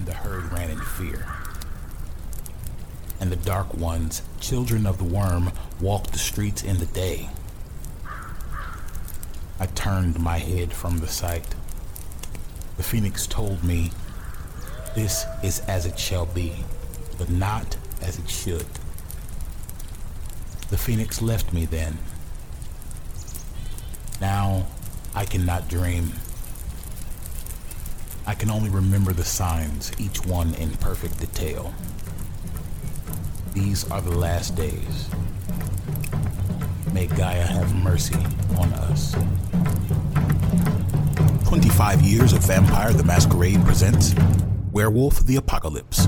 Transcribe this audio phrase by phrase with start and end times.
[0.00, 1.26] and the herd ran in fear.
[3.20, 7.28] And the dark ones, children of the worm, walked the streets in the day.
[9.58, 11.54] I turned my head from the sight.
[12.78, 13.90] The phoenix told me,
[14.94, 16.54] This is as it shall be,
[17.18, 18.64] but not as it should.
[20.70, 21.98] The phoenix left me then.
[24.18, 24.66] Now
[25.14, 26.12] I cannot dream.
[28.30, 31.74] I can only remember the signs, each one in perfect detail.
[33.54, 35.10] These are the last days.
[36.92, 38.14] May Gaia have mercy
[38.56, 39.16] on us.
[41.48, 44.14] 25 Years of Vampire the Masquerade presents
[44.70, 46.06] Werewolf the Apocalypse,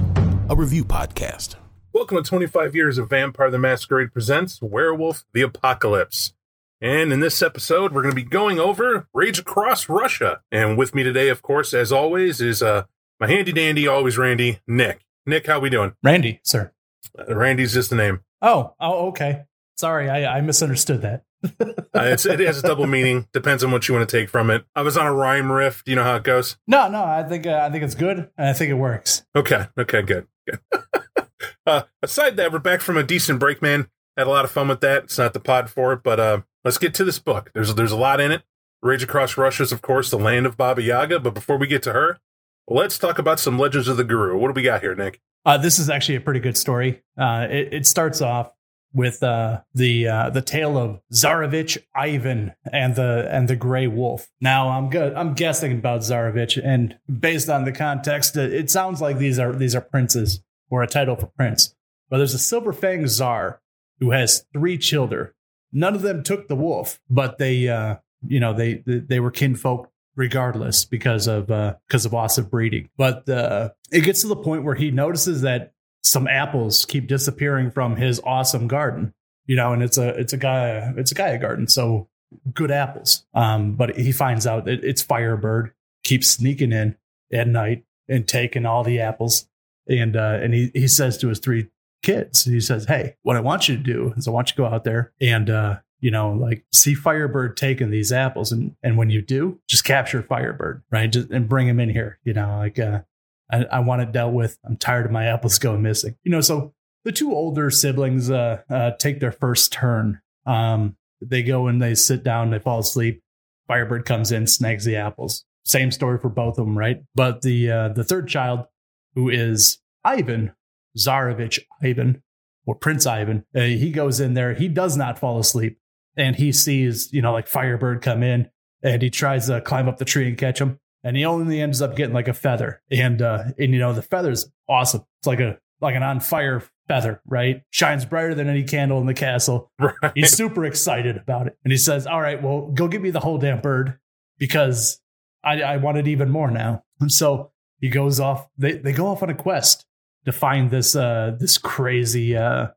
[0.49, 1.57] a review podcast.
[1.93, 6.35] Welcome to 25 Years of Vampire the Masquerade presents Werewolf the Apocalypse.
[6.83, 10.41] And in this episode, we're going to be going over Rage Across Russia.
[10.51, 12.87] And with me today, of course, as always, is uh,
[13.21, 15.07] my handy dandy, always Randy, Nick.
[15.25, 15.95] Nick, how we doing?
[16.03, 16.73] Randy, sir.
[17.17, 18.23] Uh, Randy's just the name.
[18.43, 19.45] Oh, oh, okay.
[19.77, 21.23] Sorry, I, I misunderstood that.
[21.61, 23.29] uh, it has a double meaning.
[23.33, 24.65] Depends on what you want to take from it.
[24.75, 25.85] I was on a rhyme riff.
[25.85, 26.57] Do you know how it goes?
[26.67, 27.05] No, no.
[27.05, 29.25] I think uh, I think it's good, and I think it works.
[29.37, 29.67] Okay.
[29.79, 30.03] Okay.
[30.03, 30.27] Good.
[30.49, 30.61] Good.
[31.67, 33.89] uh, aside that, we're back from a decent break, man.
[34.17, 35.05] Had a lot of fun with that.
[35.05, 37.51] It's not the pod for it, but uh, let's get to this book.
[37.55, 38.43] There's there's a lot in it.
[38.83, 41.21] Rage Across Russia is, of course, the land of Baba Yaga.
[41.21, 42.19] But before we get to her,
[42.67, 44.37] let's talk about some Legends of the Garou.
[44.37, 45.21] What do we got here, Nick?
[45.45, 47.03] Uh, this is actually a pretty good story.
[47.17, 48.53] Uh, it, it starts off
[48.95, 54.29] with uh, the uh, the tale of Tsarevich Ivan and the and the Gray Wolf.
[54.41, 55.15] Now I'm good.
[55.15, 59.53] I'm guessing about Tsarevich, and based on the context, it, it sounds like these are
[59.53, 61.75] these are princes or a title for prince.
[62.11, 63.61] But there's a silver fang czar
[64.01, 65.31] who has three children.
[65.73, 69.91] None of them took the wolf, but they uh, you know they they were kinfolk
[70.17, 72.89] regardless because of uh, because of loss of breeding.
[72.97, 77.71] But uh, it gets to the point where he notices that some apples keep disappearing
[77.71, 79.15] from his awesome garden.
[79.47, 82.09] You know, and it's a it's a guy it's a Gaia garden, so
[82.53, 83.25] good apples.
[83.35, 85.73] Um, but he finds out that it's Firebird
[86.05, 86.97] keeps sneaking in
[87.33, 89.49] at night and taking all the apples.
[89.89, 91.69] And uh, and he he says to his three
[92.03, 94.63] kids, he says, "Hey, what I want you to do is I want you to
[94.63, 98.99] go out there and uh, you know, like see Firebird taking these apples, and and
[98.99, 101.11] when you do, just capture Firebird, right?
[101.11, 102.19] Just and bring him in here.
[102.25, 103.03] You know, like uh,
[103.51, 104.59] I, I want it dealt with.
[104.65, 106.17] I'm tired of my apples going missing.
[106.25, 106.75] You know, so
[107.05, 110.21] the two older siblings uh, uh, take their first turn.
[110.45, 113.23] Um, they go and they sit down, they fall asleep.
[113.69, 115.45] Firebird comes in, snags the apples.
[115.65, 117.05] Same story for both of them, right?
[117.15, 118.67] But the uh, the third child,
[119.15, 120.53] who is Ivan
[120.97, 122.23] Tsarevich Ivan
[122.67, 124.55] or Prince Ivan, uh, he goes in there.
[124.55, 125.79] He does not fall asleep,
[126.17, 128.51] and he sees you know like Firebird come in,
[128.83, 131.83] and he tries to climb up the tree and catch him and he only ends
[131.83, 132.83] up getting like a feather.
[132.91, 135.05] And uh, and you know the feather's awesome.
[135.21, 137.63] It's like a like an on fire feather, right?
[137.71, 139.71] Shines brighter than any candle in the castle.
[139.79, 140.13] Right.
[140.15, 143.21] He's super excited about it, and he says, "All right, well, go get me the
[143.21, 143.99] whole damn bird
[144.39, 145.01] because
[145.45, 147.51] I, I want it even more now." And so
[147.81, 148.49] he goes off.
[148.57, 149.87] They they go off on a quest
[150.25, 152.69] to find this uh this crazy uh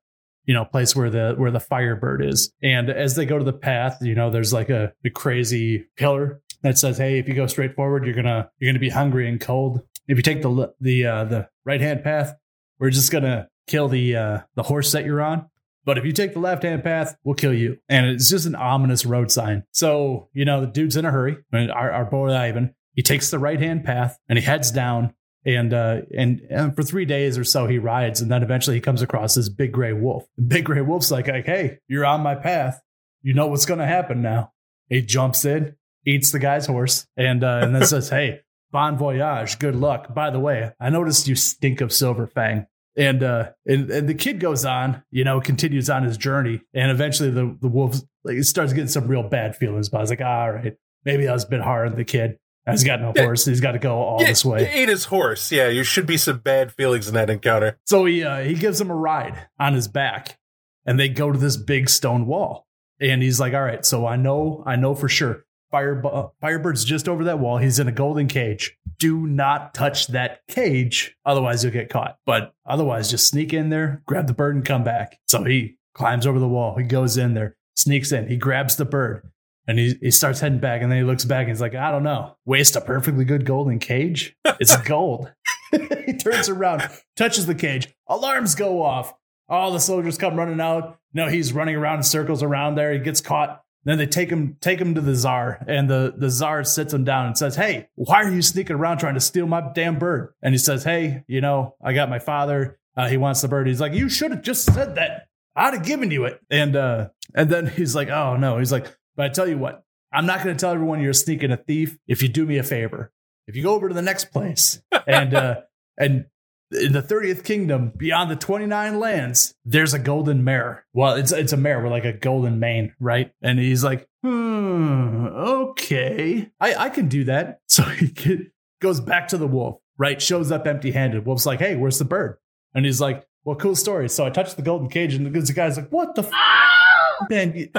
[0.45, 3.53] you know place where the where the firebird is and as they go to the
[3.53, 7.45] path you know there's like a, a crazy pillar that says, "Hey, if you go
[7.45, 9.81] straight forward, you're gonna you're gonna be hungry and cold.
[10.07, 12.34] If you take the the uh, the right hand path,
[12.79, 15.47] we're just gonna kill the uh, the horse that you're on.
[15.85, 18.55] But if you take the left hand path, we'll kill you." And it's just an
[18.55, 19.63] ominous road sign.
[19.72, 21.38] So you know the dude's in a hurry.
[21.53, 25.13] Our, our boy Ivan, he takes the right hand path and he heads down.
[25.45, 28.81] And, uh, and and for three days or so he rides, and then eventually he
[28.81, 30.25] comes across this big gray wolf.
[30.38, 32.81] The big gray wolf's like, like, "Hey, you're on my path.
[33.22, 34.53] You know what's going to happen now."
[34.89, 38.41] He jumps in, eats the guy's horse, and uh, and then says, "Hey,
[38.72, 42.66] bon voyage, good luck." By the way, I noticed you stink of silver fang.
[42.97, 46.89] And, uh, and and the kid goes on, you know, continues on his journey, and
[46.89, 49.89] eventually the the wolf like starts getting some real bad feelings.
[49.89, 52.39] But I was like, all right, maybe that was a bit hard on the kid.
[52.69, 53.45] He's got no horse.
[53.45, 54.65] He's got to go all yeah, this way.
[54.65, 55.51] He ate his horse.
[55.51, 57.78] Yeah, you should be some bad feelings in that encounter.
[57.85, 60.40] So he uh, he gives him a ride on his back,
[60.85, 62.67] and they go to this big stone wall.
[62.99, 65.45] And he's like, "All right, so I know, I know for sure
[65.75, 67.57] Fire, Firebird's just over that wall.
[67.57, 68.78] He's in a golden cage.
[68.97, 72.17] Do not touch that cage, otherwise you'll get caught.
[72.25, 75.19] But otherwise, just sneak in there, grab the bird, and come back.
[75.28, 76.78] So he climbs over the wall.
[76.78, 78.29] He goes in there, sneaks in.
[78.29, 79.29] He grabs the bird,
[79.67, 80.82] and he, he starts heading back.
[80.82, 83.46] And then he looks back and he's like, I don't know, waste a perfectly good
[83.46, 84.35] golden cage.
[84.59, 85.32] It's gold.
[86.06, 86.84] he turns around,
[87.16, 87.88] touches the cage.
[88.08, 89.14] Alarms go off.
[89.47, 90.97] All the soldiers come running out.
[91.14, 92.94] No, he's running around in circles around there.
[92.94, 96.32] He gets caught Then they take him take him to the czar, and the the
[96.32, 99.46] czar sits him down and says, "Hey, why are you sneaking around trying to steal
[99.46, 102.79] my damn bird?" And he says, "Hey, you know, I got my father.
[102.97, 105.28] Uh, he wants the bird." He's like, "You should have just said that.
[105.56, 108.88] I'd have given you it." And uh, and then he's like, "Oh no." He's like,
[109.16, 111.58] "But I tell you what, I'm not going to tell everyone you're a sneaking a
[111.58, 111.97] thief.
[112.08, 113.12] If you do me a favor,
[113.47, 115.62] if you go over to the next place and uh,
[115.97, 116.26] and
[116.72, 120.85] in the 30th kingdom beyond the 29 lands there's a golden mare.
[120.94, 123.32] Well it's it's a mare with like a golden mane right?
[123.41, 126.50] And he's like hmm okay.
[126.59, 127.59] I i can do that.
[127.70, 128.40] So he get,
[128.82, 130.22] goes back to the wolf right?
[130.22, 132.38] Shows up empty handed wolf's like hey where's the bird?
[132.73, 134.09] And he's like well cool story.
[134.09, 137.70] So i touched the golden cage and the guy's like what the f- man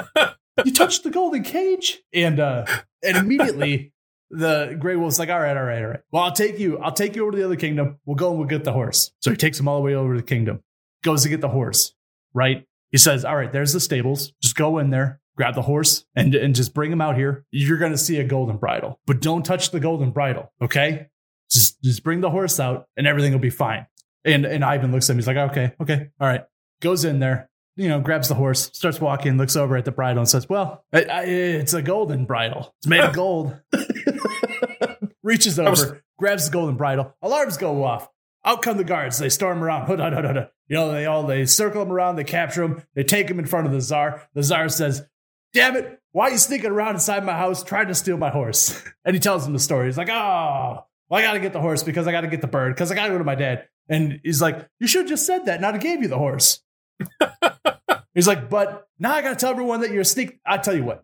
[0.65, 2.65] you, touched the golden cage and uh
[3.03, 3.93] and immediately
[4.29, 5.99] the gray wolf's like, all right, all right, all right.
[6.11, 6.79] Well, I'll take you.
[6.79, 7.99] I'll take you over to the other kingdom.
[8.05, 9.11] We'll go and we'll get the horse.
[9.19, 10.63] So he takes him all the way over to the kingdom.
[11.03, 11.93] Goes to get the horse.
[12.33, 12.65] Right.
[12.91, 14.33] He says, all right, there's the stables.
[14.41, 17.45] Just go in there, grab the horse, and and just bring him out here.
[17.51, 20.51] You're gonna see a golden bridle, but don't touch the golden bridle.
[20.61, 21.07] Okay.
[21.49, 23.87] Just just bring the horse out, and everything will be fine.
[24.25, 25.19] And and Ivan looks at him.
[25.19, 26.43] He's like, okay, okay, all right.
[26.81, 30.19] Goes in there, you know, grabs the horse, starts walking, looks over at the bridle,
[30.19, 32.73] and says, "Well, it, it's a golden bridle.
[32.79, 33.57] It's made of gold."
[35.23, 37.13] Reaches over, was- grabs the golden bridle.
[37.21, 38.09] Alarms go off.
[38.45, 39.17] Out come the guards.
[39.17, 39.87] They storm around.
[40.69, 42.17] You know, they all they circle him around.
[42.17, 42.83] They capture him.
[42.93, 44.21] They take him in front of the czar.
[44.33, 45.07] The czar says,
[45.53, 46.01] "Damn it!
[46.11, 49.21] Why are you sneaking around inside my house trying to steal my horse?" And he
[49.21, 49.85] tells him the story.
[49.85, 52.41] He's like, "Oh, well, I got to get the horse because I got to get
[52.41, 55.03] the bird because I got to go to my dad." And he's like, "You should
[55.03, 55.61] have just said that.
[55.61, 56.61] Not gave you the horse."
[58.13, 60.39] He's like, but now I got to tell everyone that you're a sneak.
[60.45, 61.03] I tell you what,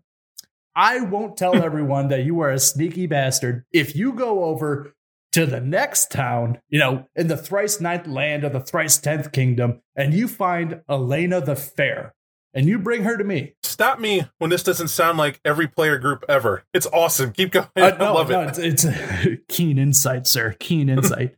[0.75, 4.93] I won't tell everyone that you are a sneaky bastard if you go over
[5.33, 9.31] to the next town, you know, in the thrice ninth land of the thrice tenth
[9.31, 12.13] kingdom, and you find Elena the Fair,
[12.53, 13.55] and you bring her to me.
[13.63, 16.63] Stop me when this doesn't sound like every player group ever.
[16.73, 17.31] It's awesome.
[17.31, 17.67] Keep going.
[17.75, 18.59] Uh, no, I love no, it.
[18.59, 20.55] It's, it's a keen insight, sir.
[20.59, 21.35] Keen insight.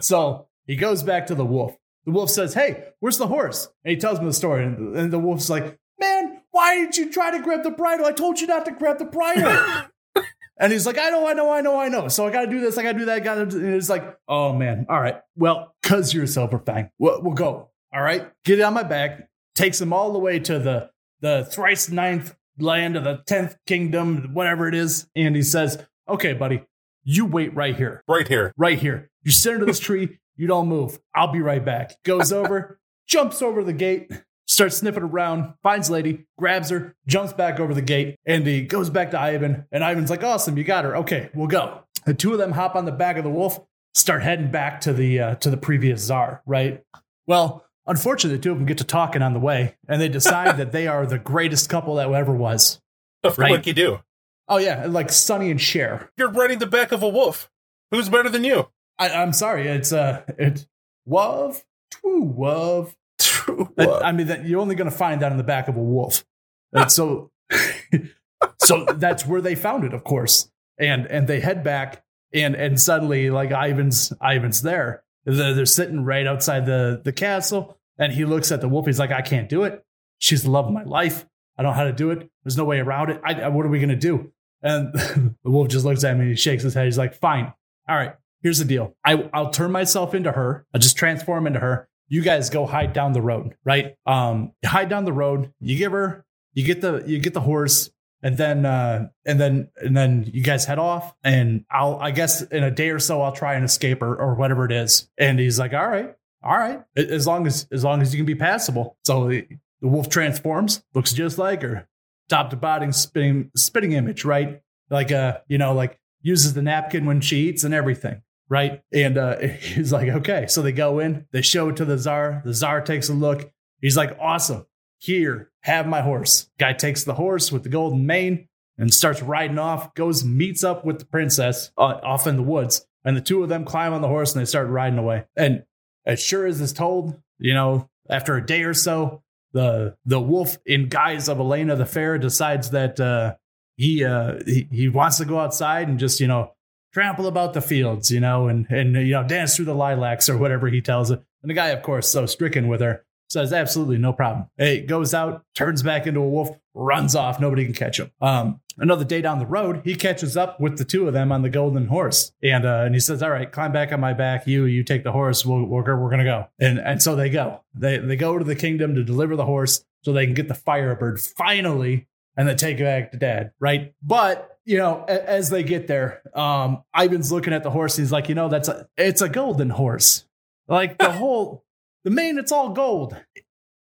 [0.00, 1.74] so he goes back to the wolf.
[2.08, 3.68] The wolf says, Hey, where's the horse?
[3.84, 4.64] And he tells me the story.
[4.64, 8.06] And the wolf's like, Man, why did you try to grab the bridle?
[8.06, 9.84] I told you not to grab the bridle.
[10.58, 12.08] and he's like, I know, I know, I know, I know.
[12.08, 12.78] So I got to do this.
[12.78, 13.16] I got to do that.
[13.16, 13.56] I got to.
[13.58, 14.86] And it's like, Oh, man.
[14.88, 15.16] All right.
[15.36, 17.68] Well, because you're a silver fang, we'll, we'll go.
[17.92, 18.26] All right.
[18.46, 19.28] Get it on my back.
[19.54, 20.88] Takes him all the way to the,
[21.20, 25.06] the thrice ninth land of the 10th kingdom, whatever it is.
[25.14, 25.76] And he says,
[26.08, 26.64] Okay, buddy,
[27.04, 28.02] you wait right here.
[28.08, 28.54] Right here.
[28.56, 29.10] Right here.
[29.24, 30.18] You sit under this tree.
[30.38, 30.98] You don't move.
[31.14, 32.02] I'll be right back.
[32.04, 34.10] Goes over, jumps over the gate,
[34.46, 38.88] starts sniffing around, finds lady, grabs her, jumps back over the gate, and he goes
[38.88, 39.66] back to Ivan.
[39.72, 40.96] And Ivan's like, "Awesome, you got her.
[40.98, 43.60] Okay, we'll go." The two of them hop on the back of the wolf,
[43.94, 46.40] start heading back to the uh, to the previous czar.
[46.46, 46.82] Right.
[47.26, 50.56] Well, unfortunately, the two of them get to talking on the way, and they decide
[50.58, 52.80] that they are the greatest couple that ever was.
[53.24, 53.50] Right?
[53.50, 53.98] Like you do.
[54.46, 56.10] Oh yeah, like Sonny and Cher.
[56.16, 57.50] You're riding the back of a wolf.
[57.90, 58.68] Who's better than you?
[58.98, 59.68] I, am sorry.
[59.68, 60.66] It's uh, it's
[61.08, 62.94] wov, true wov.
[63.18, 63.72] True.
[63.78, 65.82] I, I, mean, that you're only going to find that in the back of a
[65.82, 66.24] wolf.
[66.72, 67.30] And so,
[68.58, 70.50] so that's where they found it, of course.
[70.78, 75.02] And and they head back, and and suddenly, like Ivan's Ivan's there.
[75.24, 78.86] They're, they're sitting right outside the the castle, and he looks at the wolf.
[78.86, 79.84] He's like, I can't do it.
[80.18, 81.26] She's the love of my life.
[81.56, 82.28] I don't know how to do it.
[82.44, 83.20] There's no way around it.
[83.24, 84.32] I, what are we going to do?
[84.62, 86.84] And the wolf just looks at me and he shakes his head.
[86.84, 87.52] He's like, fine.
[87.88, 88.96] All right here's the deal.
[89.04, 90.66] I, I'll turn myself into her.
[90.74, 91.88] I'll just transform into her.
[92.08, 93.96] You guys go hide down the road, right?
[94.06, 95.52] Um, hide down the road.
[95.60, 97.90] You give her, you get the, you get the horse,
[98.22, 101.14] and then, uh, and then, and then you guys head off.
[101.22, 104.34] And I'll, I guess, in a day or so, I'll try and escape or, or
[104.34, 105.08] whatever it is.
[105.18, 108.26] And he's like, all right, all right, as long as, as long as you can
[108.26, 108.96] be passable.
[109.04, 109.46] So the,
[109.80, 111.86] the wolf transforms, looks just like her,
[112.28, 114.62] top to bottom spitting, spitting image, right?
[114.90, 118.82] Like, uh, you know, like uses the napkin when she eats and everything right?
[118.92, 120.46] And uh, he's like, okay.
[120.48, 122.42] So they go in, they show it to the czar.
[122.44, 123.50] The czar takes a look.
[123.80, 124.66] He's like, awesome.
[124.98, 126.50] Here, have my horse.
[126.58, 129.94] Guy takes the horse with the golden mane and starts riding off.
[129.94, 133.48] Goes meets up with the princess uh, off in the woods, and the two of
[133.48, 135.26] them climb on the horse and they start riding away.
[135.36, 135.64] And
[136.04, 140.58] as sure as is told, you know, after a day or so, the the wolf
[140.66, 143.36] in guise of Elena the Fair decides that uh,
[143.76, 146.52] he, uh, he he wants to go outside and just you know
[146.92, 150.36] trample about the fields, you know, and and you know, dance through the lilacs or
[150.36, 151.22] whatever he tells it.
[151.42, 154.48] And the guy, of course, so stricken with her, says absolutely no problem.
[154.56, 157.40] Hey, goes out, turns back into a wolf, runs off.
[157.40, 158.10] Nobody can catch him.
[158.20, 161.42] Um, another day down the road, he catches up with the two of them on
[161.42, 164.46] the golden horse, and uh, and he says, "All right, climb back on my back.
[164.46, 165.44] You you take the horse.
[165.44, 167.62] We'll, we're we're gonna go." And and so they go.
[167.74, 170.54] They they go to the kingdom to deliver the horse so they can get the
[170.54, 172.06] Firebird finally
[172.38, 173.92] and then take it back to dad, right?
[174.02, 177.96] But you know, a- as they get there, um, Ivan's looking at the horse.
[177.96, 180.24] He's like, you know, that's a it's a golden horse.
[180.68, 181.64] Like the whole
[182.04, 183.14] the mane, it's all gold.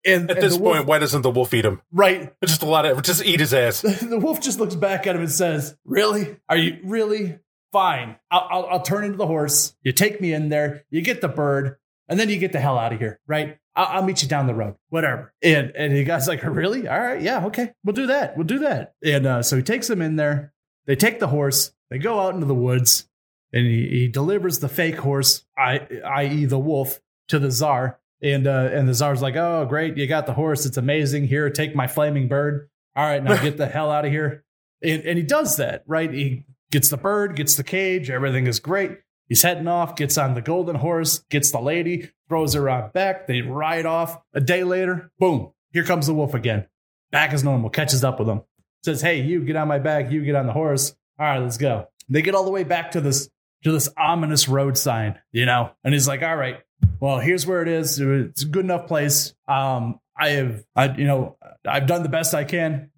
[0.07, 1.81] And At and this wolf- point, why doesn't the wolf eat him?
[1.91, 2.31] right?
[2.45, 3.81] Just a lot of just eat his ass.
[4.01, 6.37] the wolf just looks back at him and says, "Really?
[6.47, 7.39] Are you really
[7.73, 8.15] fine?
[8.29, 9.75] I'll, I'll, I'll turn into the horse.
[9.81, 10.85] You take me in there.
[10.91, 13.19] You get the bird, and then you get the hell out of here.
[13.27, 13.57] Right?
[13.75, 14.75] I'll, I'll meet you down the road.
[14.89, 16.87] Whatever." And and the guy's like, "Really?
[16.87, 18.37] All right, yeah, okay, we'll do that.
[18.37, 20.53] We'll do that." And uh, so he takes him in there.
[20.85, 21.71] They take the horse.
[21.89, 23.07] They go out into the woods,
[23.53, 26.45] and he, he delivers the fake horse, i i.e.
[26.45, 27.99] the wolf, to the czar.
[28.21, 30.65] And uh, and the czar's like, "Oh, great, you got the horse.
[30.65, 31.27] It's amazing.
[31.27, 34.43] Here, take my flaming bird." all right, now get the hell out of here.
[34.81, 36.11] And, and he does that, right?
[36.11, 38.99] He gets the bird, gets the cage, everything is great.
[39.27, 43.27] He's heading off, gets on the golden horse, gets the lady, throws her on back.
[43.27, 44.19] They ride off.
[44.33, 46.67] A day later, boom, here comes the wolf again.
[47.11, 48.41] Back as normal, catches up with him.
[48.83, 50.95] Says, hey, you get on my back, you get on the horse.
[51.17, 51.87] All right, let's go.
[52.07, 53.29] They get all the way back to this
[53.63, 55.71] to this ominous road sign, you know?
[55.83, 56.59] And he's like, all right,
[56.99, 57.99] well, here's where it is.
[57.99, 59.33] It's a good enough place.
[59.47, 62.91] Um, I have, I, you know, I've done the best I can.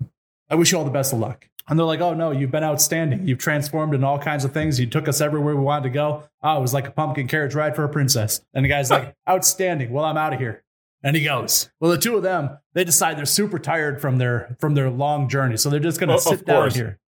[0.50, 1.48] I wish you all the best of luck.
[1.70, 3.28] And they're like, oh no, you've been outstanding.
[3.28, 4.80] You've transformed in all kinds of things.
[4.80, 6.24] You took us everywhere we wanted to go.
[6.42, 8.42] Oh, it was like a pumpkin carriage ride for a princess.
[8.54, 9.92] And the guy's like, outstanding.
[9.92, 10.64] Well, I'm out of here.
[11.04, 11.70] And he goes.
[11.80, 15.30] Well, the two of them, they decide they're super tired from their from their long
[15.30, 15.58] journey.
[15.58, 16.76] So they're just gonna of sit down course.
[16.76, 17.00] here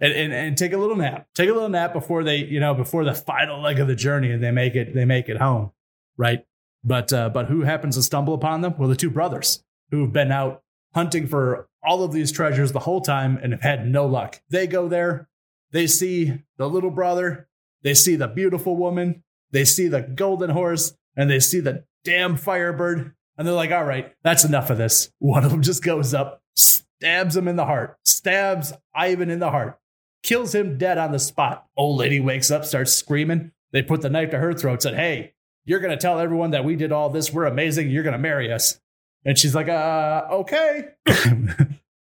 [0.00, 1.28] and, and and take a little nap.
[1.34, 4.30] Take a little nap before they, you know, before the final leg of the journey
[4.30, 5.72] and they make it they make it home.
[6.16, 6.44] Right.
[6.84, 8.74] But uh, but who happens to stumble upon them?
[8.78, 10.62] Well, the two brothers who've been out
[10.94, 14.40] hunting for all of these treasures the whole time and have had no luck.
[14.50, 15.28] They go there,
[15.72, 17.48] they see the little brother,
[17.82, 22.36] they see the beautiful woman, they see the golden horse, and they see the damn
[22.36, 23.14] firebird.
[23.36, 25.10] And they're like, all right, that's enough of this.
[25.18, 29.50] One of them just goes up, stabs him in the heart, stabs Ivan in the
[29.50, 29.78] heart,
[30.22, 31.66] kills him dead on the spot.
[31.76, 33.52] Old lady wakes up, starts screaming.
[33.72, 36.64] They put the knife to her throat, said, hey, you're going to tell everyone that
[36.64, 37.32] we did all this.
[37.32, 37.90] We're amazing.
[37.90, 38.80] You're going to marry us.
[39.24, 40.88] And she's like, uh, okay.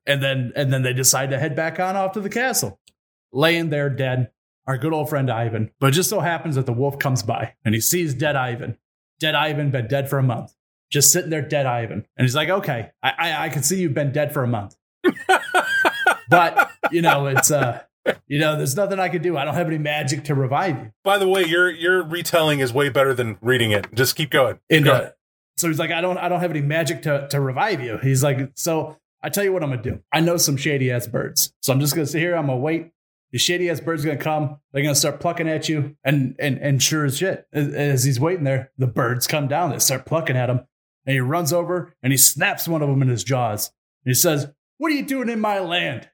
[0.05, 2.79] and then and then they decide to head back on off to the castle.
[3.31, 4.31] Laying there dead,
[4.67, 5.71] our good old friend Ivan.
[5.79, 8.77] But it just so happens that the wolf comes by and he sees dead Ivan.
[9.19, 10.53] Dead Ivan been dead for a month.
[10.91, 12.05] Just sitting there, dead Ivan.
[12.17, 14.75] And he's like, okay, I I, I can see you've been dead for a month.
[16.29, 17.81] but you know, it's uh
[18.27, 19.37] you know, there's nothing I can do.
[19.37, 20.91] I don't have any magic to revive you.
[21.03, 23.87] By the way, your your retelling is way better than reading it.
[23.93, 24.59] Just keep going.
[24.69, 25.13] And Go uh, ahead.
[25.63, 27.97] So he's like, I don't, I don't have any magic to to revive you.
[27.97, 30.01] He's like, so I tell you what I'm gonna do.
[30.11, 32.35] I know some shady ass birds, so I'm just gonna sit here.
[32.35, 32.91] I'm gonna wait.
[33.31, 34.57] The shady ass birds gonna come.
[34.73, 38.19] They're gonna start plucking at you, and and and sure as shit, as, as he's
[38.19, 39.69] waiting there, the birds come down.
[39.69, 40.67] They start plucking at him,
[41.05, 43.71] and he runs over and he snaps one of them in his jaws.
[44.03, 46.09] And he says, "What are you doing in my land?"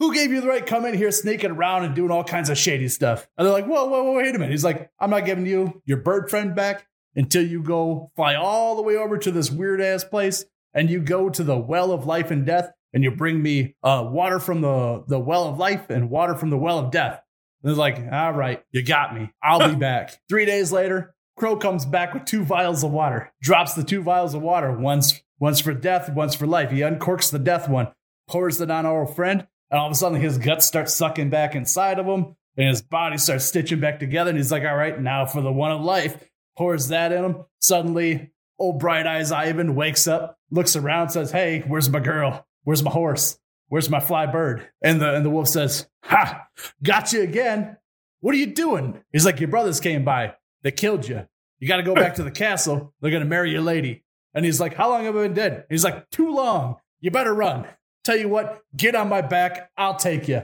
[0.00, 2.50] Who gave you the right to come in here sneaking around and doing all kinds
[2.50, 3.28] of shady stuff?
[3.38, 4.50] And they're like, whoa, whoa, whoa, wait a minute.
[4.50, 6.88] He's like, I'm not giving you your bird friend back
[7.20, 11.00] until you go fly all the way over to this weird ass place and you
[11.00, 14.62] go to the well of life and death and you bring me uh, water from
[14.62, 17.22] the, the well of life and water from the well of death.
[17.62, 19.30] And it's like, all right, you got me.
[19.42, 20.18] I'll be back.
[20.30, 24.32] Three days later, Crow comes back with two vials of water, drops the two vials
[24.32, 26.70] of water, once once for death, once for life.
[26.70, 27.88] He uncorks the death one,
[28.28, 31.54] pours it on our friend, and all of a sudden his guts start sucking back
[31.54, 34.30] inside of him, and his body starts stitching back together.
[34.30, 36.29] And he's like, all right, now for the one of life,
[36.60, 37.44] pours that in him.
[37.58, 42.46] Suddenly, old bright eyes Ivan wakes up, looks around, says, Hey, where's my girl?
[42.64, 43.38] Where's my horse?
[43.68, 44.68] Where's my fly bird?
[44.82, 46.46] And the and the wolf says, Ha,
[46.82, 47.78] got you again.
[48.20, 49.02] What are you doing?
[49.10, 50.34] He's like, Your brothers came by.
[50.62, 51.26] They killed you.
[51.60, 52.92] You got to go back to the castle.
[53.00, 54.04] They're going to marry your lady.
[54.34, 55.64] And he's like, How long have I been dead?
[55.70, 56.76] He's like, Too long.
[57.00, 57.66] You better run.
[58.04, 59.70] Tell you what, get on my back.
[59.78, 60.42] I'll take you.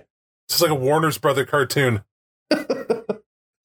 [0.49, 2.05] It's like a Warner's Brother cartoon.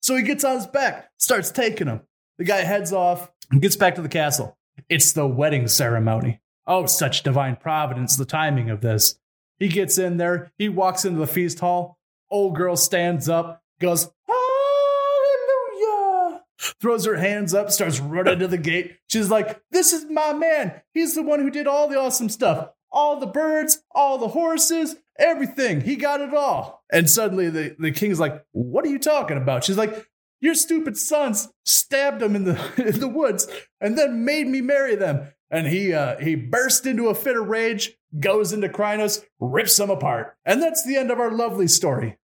[0.01, 2.01] So he gets on his back, starts taking him.
[2.37, 4.57] The guy heads off and gets back to the castle.
[4.89, 6.41] It's the wedding ceremony.
[6.65, 9.19] Oh, such divine providence, the timing of this.
[9.59, 11.99] He gets in there, he walks into the feast hall.
[12.29, 16.41] Old girl stands up, goes, Hallelujah!
[16.79, 18.97] Throws her hands up, starts running to the gate.
[19.07, 20.81] She's like, This is my man.
[20.93, 22.69] He's the one who did all the awesome stuff.
[22.91, 25.81] All the birds, all the horses, everything.
[25.81, 26.83] He got it all.
[26.91, 29.63] And suddenly the, the king's like, What are you talking about?
[29.63, 30.07] She's like,
[30.41, 33.47] Your stupid sons stabbed him in the in the woods
[33.79, 35.31] and then made me marry them.
[35.49, 39.89] And he uh, he burst into a fit of rage, goes into Crinos, rips them
[39.89, 40.35] apart.
[40.45, 42.17] And that's the end of our lovely story.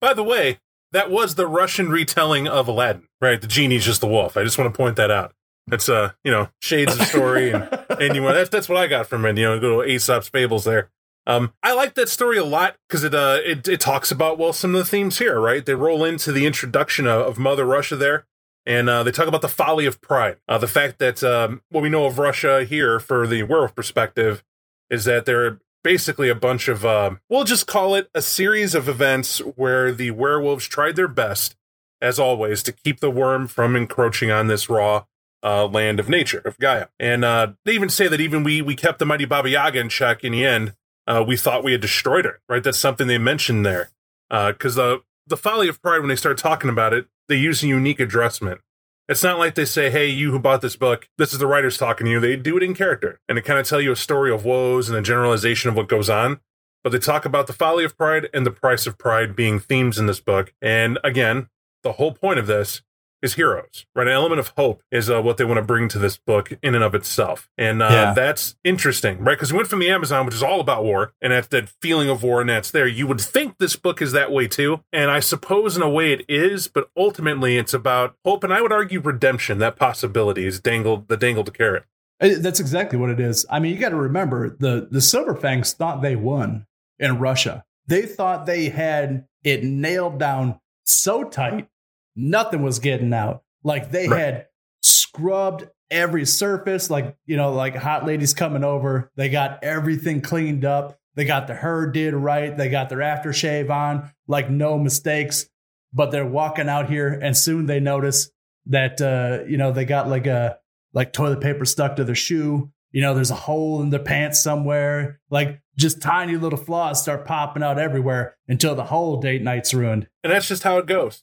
[0.00, 0.60] By the way,
[0.92, 3.40] that was the Russian retelling of Aladdin, right?
[3.40, 4.36] The genie's just the wolf.
[4.36, 5.34] I just want to point that out.
[5.66, 9.06] That's uh, you know, shades of story and and you that's that's what I got
[9.06, 9.36] from it.
[9.36, 10.90] You know, good old Aesop's fables there.
[11.26, 14.52] Um, I like that story a lot because it, uh, it it talks about well
[14.52, 15.64] some of the themes here, right?
[15.64, 18.26] They roll into the introduction of, of Mother Russia there,
[18.66, 21.82] and uh, they talk about the folly of pride, uh, the fact that um, what
[21.82, 24.42] we know of Russia here for the werewolf perspective
[24.90, 28.88] is that they're basically a bunch of uh, we'll just call it a series of
[28.88, 31.56] events where the werewolves tried their best,
[32.00, 35.04] as always, to keep the worm from encroaching on this raw
[35.42, 36.86] uh, land of nature of Gaia.
[37.00, 39.88] And uh, they even say that even we we kept the mighty Baba Yaga in
[39.88, 40.74] check in the end.
[41.06, 42.40] Uh, we thought we had destroyed her.
[42.48, 43.90] Right, that's something they mentioned there.
[44.30, 47.68] Because the the folly of pride when they start talking about it, they use a
[47.68, 48.60] unique addressment.
[49.08, 51.76] It's not like they say, "Hey, you who bought this book, this is the writers
[51.76, 53.96] talking to you." They do it in character, and they kind of tell you a
[53.96, 56.40] story of woes and a generalization of what goes on.
[56.82, 59.98] But they talk about the folly of pride and the price of pride being themes
[59.98, 60.52] in this book.
[60.60, 61.48] And again,
[61.82, 62.82] the whole point of this
[63.22, 64.06] is heroes, right?
[64.08, 66.74] An element of hope is uh, what they want to bring to this book in
[66.74, 67.48] and of itself.
[67.56, 68.12] And uh, Yeah.
[68.14, 69.36] that's interesting, right?
[69.36, 72.10] Because we went from the Amazon, which is all about war, and that's that feeling
[72.10, 72.86] of war, and that's there.
[72.86, 74.80] You would think this book is that way too.
[74.92, 78.60] And I suppose in a way it is, but ultimately it's about hope, and I
[78.60, 79.58] would argue redemption.
[79.58, 81.84] That possibility is dangled, the dangled carrot.
[82.20, 83.46] Uh, That's exactly what it is.
[83.50, 86.66] I mean, you got to remember the the Silver Fangs thought they won
[86.98, 87.64] in Russia.
[87.86, 91.68] They thought they had it nailed down so tight,
[92.16, 93.42] nothing was getting out.
[93.64, 94.20] Like they Right.
[94.20, 94.46] had
[94.82, 96.90] scrubbed every surface.
[96.90, 100.98] Like you know, like hot ladies coming over, they got everything cleaned up.
[101.14, 102.56] They got the hair did right.
[102.56, 105.46] They got their aftershave on, like no mistakes.
[105.92, 108.30] But they're walking out here, and soon they notice
[108.66, 110.58] that uh, you know they got like a
[110.94, 112.70] like toilet paper stuck to their shoe.
[112.92, 115.20] You know, there's a hole in their pants somewhere.
[115.30, 120.08] Like just tiny little flaws start popping out everywhere until the whole date night's ruined.
[120.22, 121.22] and that's just how it goes.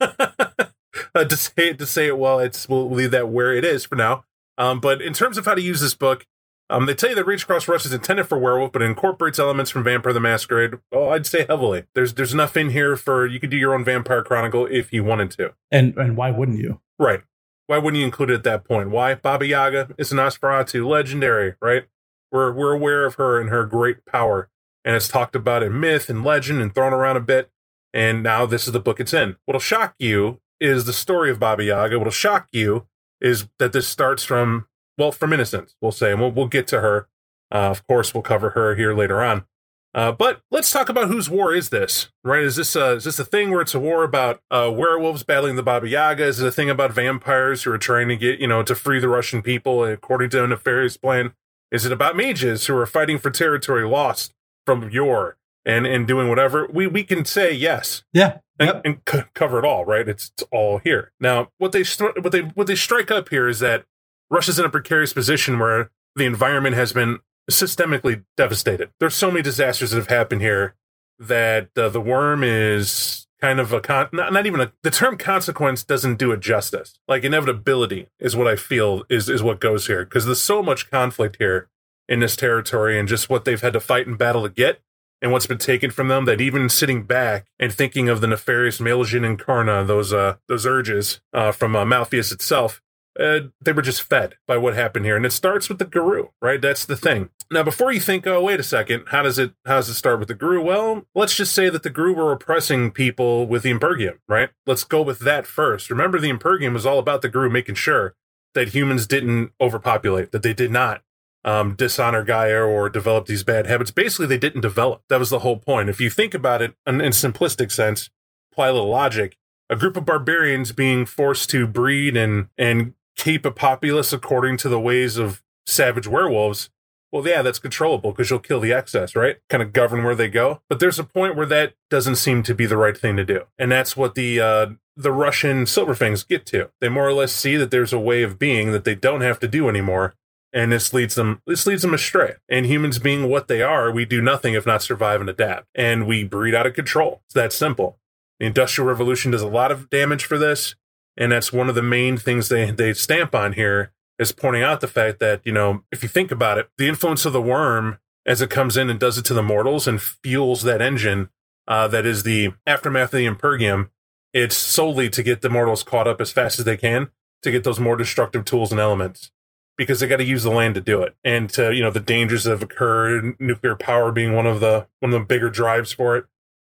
[1.14, 3.84] uh, to say it, to say it well, it's we'll leave that where it is
[3.84, 4.24] for now.
[4.56, 6.26] Um, but in terms of how to use this book,
[6.70, 9.38] um, they tell you that Rage Across Russia is intended for werewolf, but it incorporates
[9.38, 10.74] elements from Vampire the Masquerade.
[10.92, 11.84] Oh, I'd say heavily.
[11.94, 15.02] There's there's enough in here for you could do your own Vampire Chronicle if you
[15.02, 15.54] wanted to.
[15.70, 16.80] And and why wouldn't you?
[16.98, 17.22] Right.
[17.68, 18.90] Why wouldn't you include it at that point?
[18.90, 19.14] Why?
[19.14, 21.84] Baba Yaga is an Nosferatu, legendary, right?
[22.30, 24.50] We're we're aware of her and her great power,
[24.84, 27.50] and it's talked about in myth and legend and thrown around a bit.
[27.92, 29.36] And now this is the book it's in.
[29.46, 31.98] What'll shock you is the story of Baba Yaga.
[31.98, 32.86] What'll shock you
[33.20, 34.66] is that this starts from
[34.98, 37.08] well, from innocence, we'll say, and we'll we'll get to her.
[37.52, 39.46] Uh, of course, we'll cover her here later on.
[39.94, 42.42] Uh, but let's talk about whose war is this, right?
[42.42, 45.56] Is this uh, is this a thing where it's a war about uh, werewolves battling
[45.56, 46.24] the Baba Yaga?
[46.24, 49.00] Is it a thing about vampires who are trying to get you know to free
[49.00, 51.32] the Russian people according to a nefarious plan?
[51.70, 54.34] Is it about mages who are fighting for territory lost
[54.66, 56.66] from yore and and doing whatever?
[56.72, 58.38] We we can say yes Yeah.
[58.58, 58.82] and, Yep.
[58.84, 60.08] and c- cover it all, right?
[60.08, 61.12] It's, it's all here.
[61.20, 63.84] Now, what they str- what they what they strike up here is that
[64.30, 67.18] Russia's in a precarious position where the environment has been
[67.50, 68.90] systemically devastated.
[69.00, 70.74] There's so many disasters that have happened here
[71.18, 75.16] that uh, the worm is kind of a con- not, not even a the term
[75.16, 76.98] consequence doesn't do it justice.
[77.08, 80.90] Like inevitability is what I feel is is what goes here because there's so much
[80.90, 81.68] conflict here
[82.08, 84.80] in this territory and just what they've had to fight and battle to get
[85.20, 88.78] and what's been taken from them that even sitting back and thinking of the nefarious
[88.78, 92.80] Maeljin Incarna, those uh those urges uh, from uh, Malfeas itself,
[93.18, 96.28] uh, they were just fed by what happened here, and it starts with the Garou,
[96.40, 96.60] right?
[96.60, 97.30] That's the thing.
[97.50, 100.18] Now, before you think, oh, wait a second, how does it how does it start
[100.18, 100.62] with the Garou?
[100.62, 104.50] Well, let's just say that the Garou were oppressing people with the Impergium, right?
[104.66, 105.90] Let's go with that first.
[105.90, 108.14] Remember, the Impergium was all about the Guru making sure
[108.54, 111.02] that humans didn't overpopulate, that they did not
[111.48, 113.90] um, dishonor Gaia or develop these bad habits.
[113.90, 115.02] Basically, they didn't develop.
[115.08, 115.88] That was the whole point.
[115.88, 118.10] If you think about it in, in simplistic sense,
[118.52, 119.38] apply a little logic.
[119.70, 124.68] A group of barbarians being forced to breed and and keep a populace according to
[124.68, 126.70] the ways of savage werewolves.
[127.10, 129.36] Well, yeah, that's controllable because you'll kill the excess, right?
[129.48, 130.60] Kind of govern where they go.
[130.68, 133.44] But there's a point where that doesn't seem to be the right thing to do,
[133.58, 136.70] and that's what the uh, the Russian Silverfangs get to.
[136.80, 139.38] They more or less see that there's a way of being that they don't have
[139.40, 140.14] to do anymore,
[140.52, 142.34] and this leads them this leads them astray.
[142.48, 146.06] And humans being what they are, we do nothing if not survive and adapt, and
[146.06, 147.22] we breed out of control.
[147.26, 147.98] It's that simple.
[148.40, 150.74] The Industrial Revolution does a lot of damage for this,
[151.16, 154.80] and that's one of the main things they they stamp on here is pointing out
[154.80, 157.98] the fact that you know if you think about it, the influence of the worm
[158.26, 161.30] as it comes in and does it to the mortals and fuels that engine
[161.66, 163.90] uh, that is the aftermath of the Impergium.
[164.34, 167.10] It's solely to get the mortals caught up as fast as they can
[167.42, 169.30] to get those more destructive tools and elements
[169.78, 171.16] because they got to use the land to do it.
[171.24, 174.86] And to you know the dangers that have occurred nuclear power being one of the
[175.00, 176.26] one of the bigger drives for it.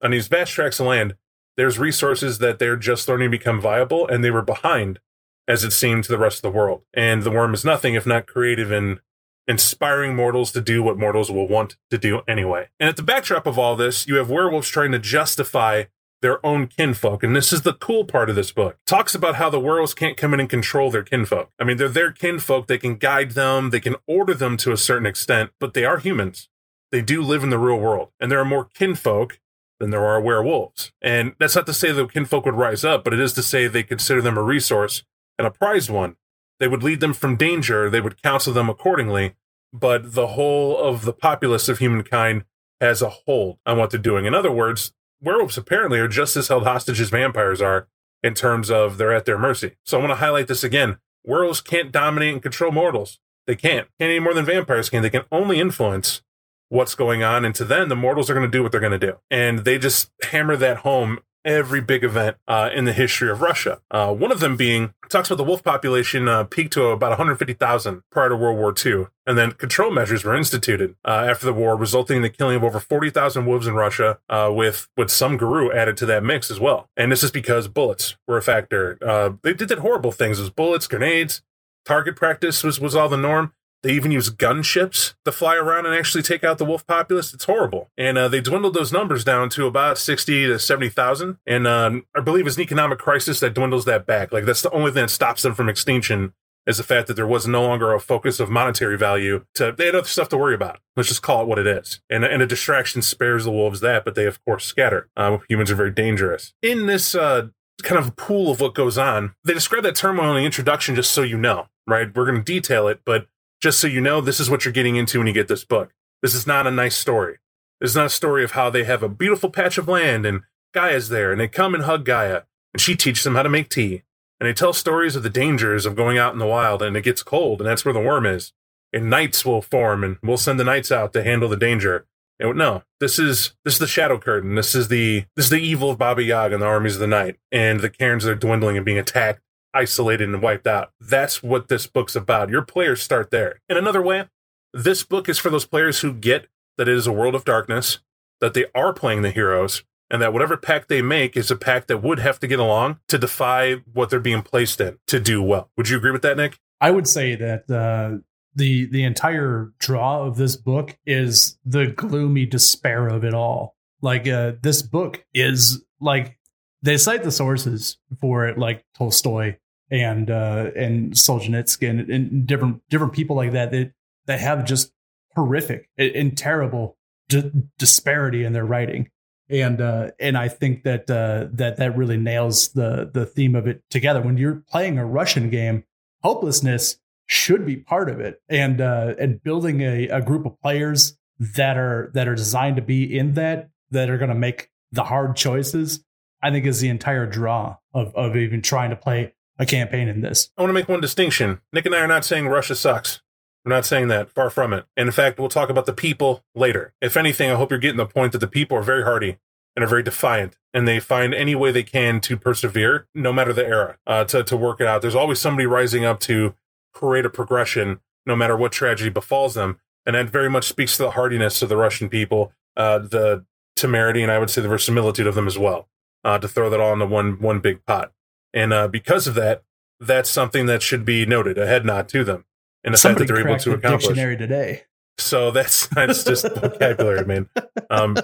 [0.03, 1.15] On these vast tracts of land
[1.57, 4.99] there's resources that they're just learning to become viable and they were behind
[5.47, 6.81] as it seemed to the rest of the world.
[6.93, 8.99] And the worm is nothing if not creative in
[9.47, 12.67] inspiring mortals to do what mortals will want to do anyway.
[12.79, 15.83] And at the backdrop of all this, you have werewolves trying to justify
[16.25, 17.21] their own kinfolk.
[17.21, 18.79] And this is the cool part of this book.
[18.83, 21.51] It talks about how the werewolves can't come in and control their kinfolk.
[21.59, 22.65] I mean, they're their kinfolk.
[22.65, 23.69] They can guide them.
[23.69, 26.49] They can order them to a certain extent, but they are humans.
[26.91, 28.09] They do live in the real world.
[28.19, 29.39] And there are more kinfolk
[29.79, 30.91] than there are werewolves.
[30.99, 33.67] And that's not to say the kinfolk would rise up, but it is to say
[33.67, 35.03] they consider them a resource
[35.37, 36.15] and a prized one.
[36.59, 37.87] They would lead them from danger.
[37.87, 39.35] They would counsel them accordingly.
[39.71, 42.45] But the whole of the populace of humankind
[42.81, 44.25] has a hold on what they're doing.
[44.25, 44.91] In other words,
[45.25, 47.87] werewolves apparently are just as held hostage as vampires are
[48.23, 49.75] in terms of they're at their mercy.
[49.83, 50.99] So I want to highlight this again.
[51.25, 53.19] Werewolves can't dominate and control mortals.
[53.47, 53.87] They can't.
[53.99, 55.01] Can't any more than vampires can.
[55.01, 56.21] They can only influence
[56.69, 57.43] what's going on.
[57.45, 59.17] And to them, the mortals are going to do what they're going to do.
[59.29, 63.79] And they just hammer that home every big event uh, in the history of Russia.
[63.91, 68.01] Uh, one of them being talks about the wolf population uh, peaked to about 150,000
[68.11, 71.77] prior to World War II, and then control measures were instituted uh, after the war,
[71.77, 75.71] resulting in the killing of over 40,000 wolves in Russia, uh, with with some Garou
[75.71, 76.89] added to that mix as well.
[76.97, 78.97] And this is because bullets were a factor.
[79.01, 81.41] Uh, they did horrible things: as bullets, grenades.
[81.85, 83.53] Target practice was, was all the norm.
[83.85, 87.35] They even use gunships to fly around and actually take out the wolf populace.
[87.35, 87.91] It's horrible.
[87.95, 91.37] And uh, they dwindled those numbers down to about 60 to 70,000.
[91.45, 94.31] And uh, I believe it's an economic crisis that dwindles that back.
[94.31, 96.33] Like, that's the only thing that stops them from extinction
[96.65, 99.85] is the fact that there was no longer a focus of monetary value to they
[99.85, 102.41] had other stuff to worry about let's just call it what it is and, and
[102.41, 105.91] a distraction spares the wolves that but they of course scatter uh, humans are very
[105.91, 107.49] dangerous in this uh,
[107.83, 111.11] kind of pool of what goes on they describe that turmoil in the introduction just
[111.11, 113.27] so you know right we're going to detail it but
[113.65, 115.91] just so you know, this is what you're getting into when you get this book.
[116.21, 117.39] This is not a nice story.
[117.81, 120.41] This is not a story of how they have a beautiful patch of land and
[120.71, 122.43] Gaia's there and they come and hug Gaia
[122.75, 124.03] and she teaches them how to make tea.
[124.39, 127.01] And they tell stories of the dangers of going out in the wild and it
[127.01, 128.53] gets cold and that's where the worm is.
[128.93, 132.05] And knights will form and we'll send the knights out to handle the danger.
[132.39, 134.53] And no, this is this is the shadow curtain.
[134.53, 137.07] This is the this is the evil of Baba Yaga and the armies of the
[137.07, 137.37] night.
[137.51, 139.41] And the cairns are dwindling and being attacked
[139.75, 140.91] isolated and wiped out.
[140.99, 142.49] That's what this book's about.
[142.49, 143.61] Your players start there.
[143.69, 144.29] In another way,
[144.73, 147.99] this book is for those players who get that it is a world of darkness,
[148.41, 151.87] that they are playing the heroes, and that whatever pact they make is a pact
[151.87, 155.41] that would have to get along to defy what they're being placed in to do
[155.41, 155.69] well.
[155.77, 156.59] Would you agree with that, Nick?
[156.81, 158.21] I would say that uh,
[158.55, 163.75] the the entire draw of this book is the gloomy despair of it all.
[164.01, 166.37] Like uh, this book is like
[166.81, 169.57] they cite the sources for it, like Tolstoy
[169.91, 173.91] and uh, and Solzhenitsyn and, and, different different people like that that
[174.25, 174.91] that have just
[175.35, 176.97] horrific and, terrible
[177.29, 179.09] d- disparity in their writing.
[179.49, 183.67] And uh, and I think that uh, that that really nails the the theme of
[183.67, 184.21] it together.
[184.21, 185.83] When you're playing a Russian game,
[186.23, 191.15] hopelessness should be part of it, and uh, and building a, a group of players
[191.39, 195.03] that are that are designed to be in that that are going to make the
[195.03, 196.03] hard choices.
[196.41, 200.21] I think is the entire draw of of even trying to play a campaign in
[200.21, 200.49] this.
[200.57, 201.61] I want to make one distinction.
[201.71, 203.21] Nick and I are not saying Russia sucks.
[203.63, 204.29] We're not saying that.
[204.29, 204.85] Far from it.
[204.95, 206.93] And in fact, we'll talk about the people later.
[207.01, 209.39] If anything, I hope you're getting the point that the people are very hardy
[209.75, 213.51] and are very defiant, and they find any way they can to persevere, no matter
[213.51, 215.01] the era, uh, to to work it out.
[215.01, 216.55] There's always somebody rising up to
[216.93, 221.03] create a progression, no matter what tragedy befalls them, and that very much speaks to
[221.03, 225.27] the hardiness of the Russian people, uh, the temerity, and I would say the verisimilitude
[225.27, 225.89] of them as well.
[226.23, 228.11] Uh, to throw that all into one one big pot.
[228.55, 229.63] And uh, because of that,
[229.99, 232.45] that's something that should be noted, a head nod to them,
[232.83, 234.07] and the Somebody fact that they're able to the accomplish.
[234.07, 234.83] Dictionary today.
[235.17, 237.49] So that's that's just vocabulary, man.
[237.89, 238.15] Um,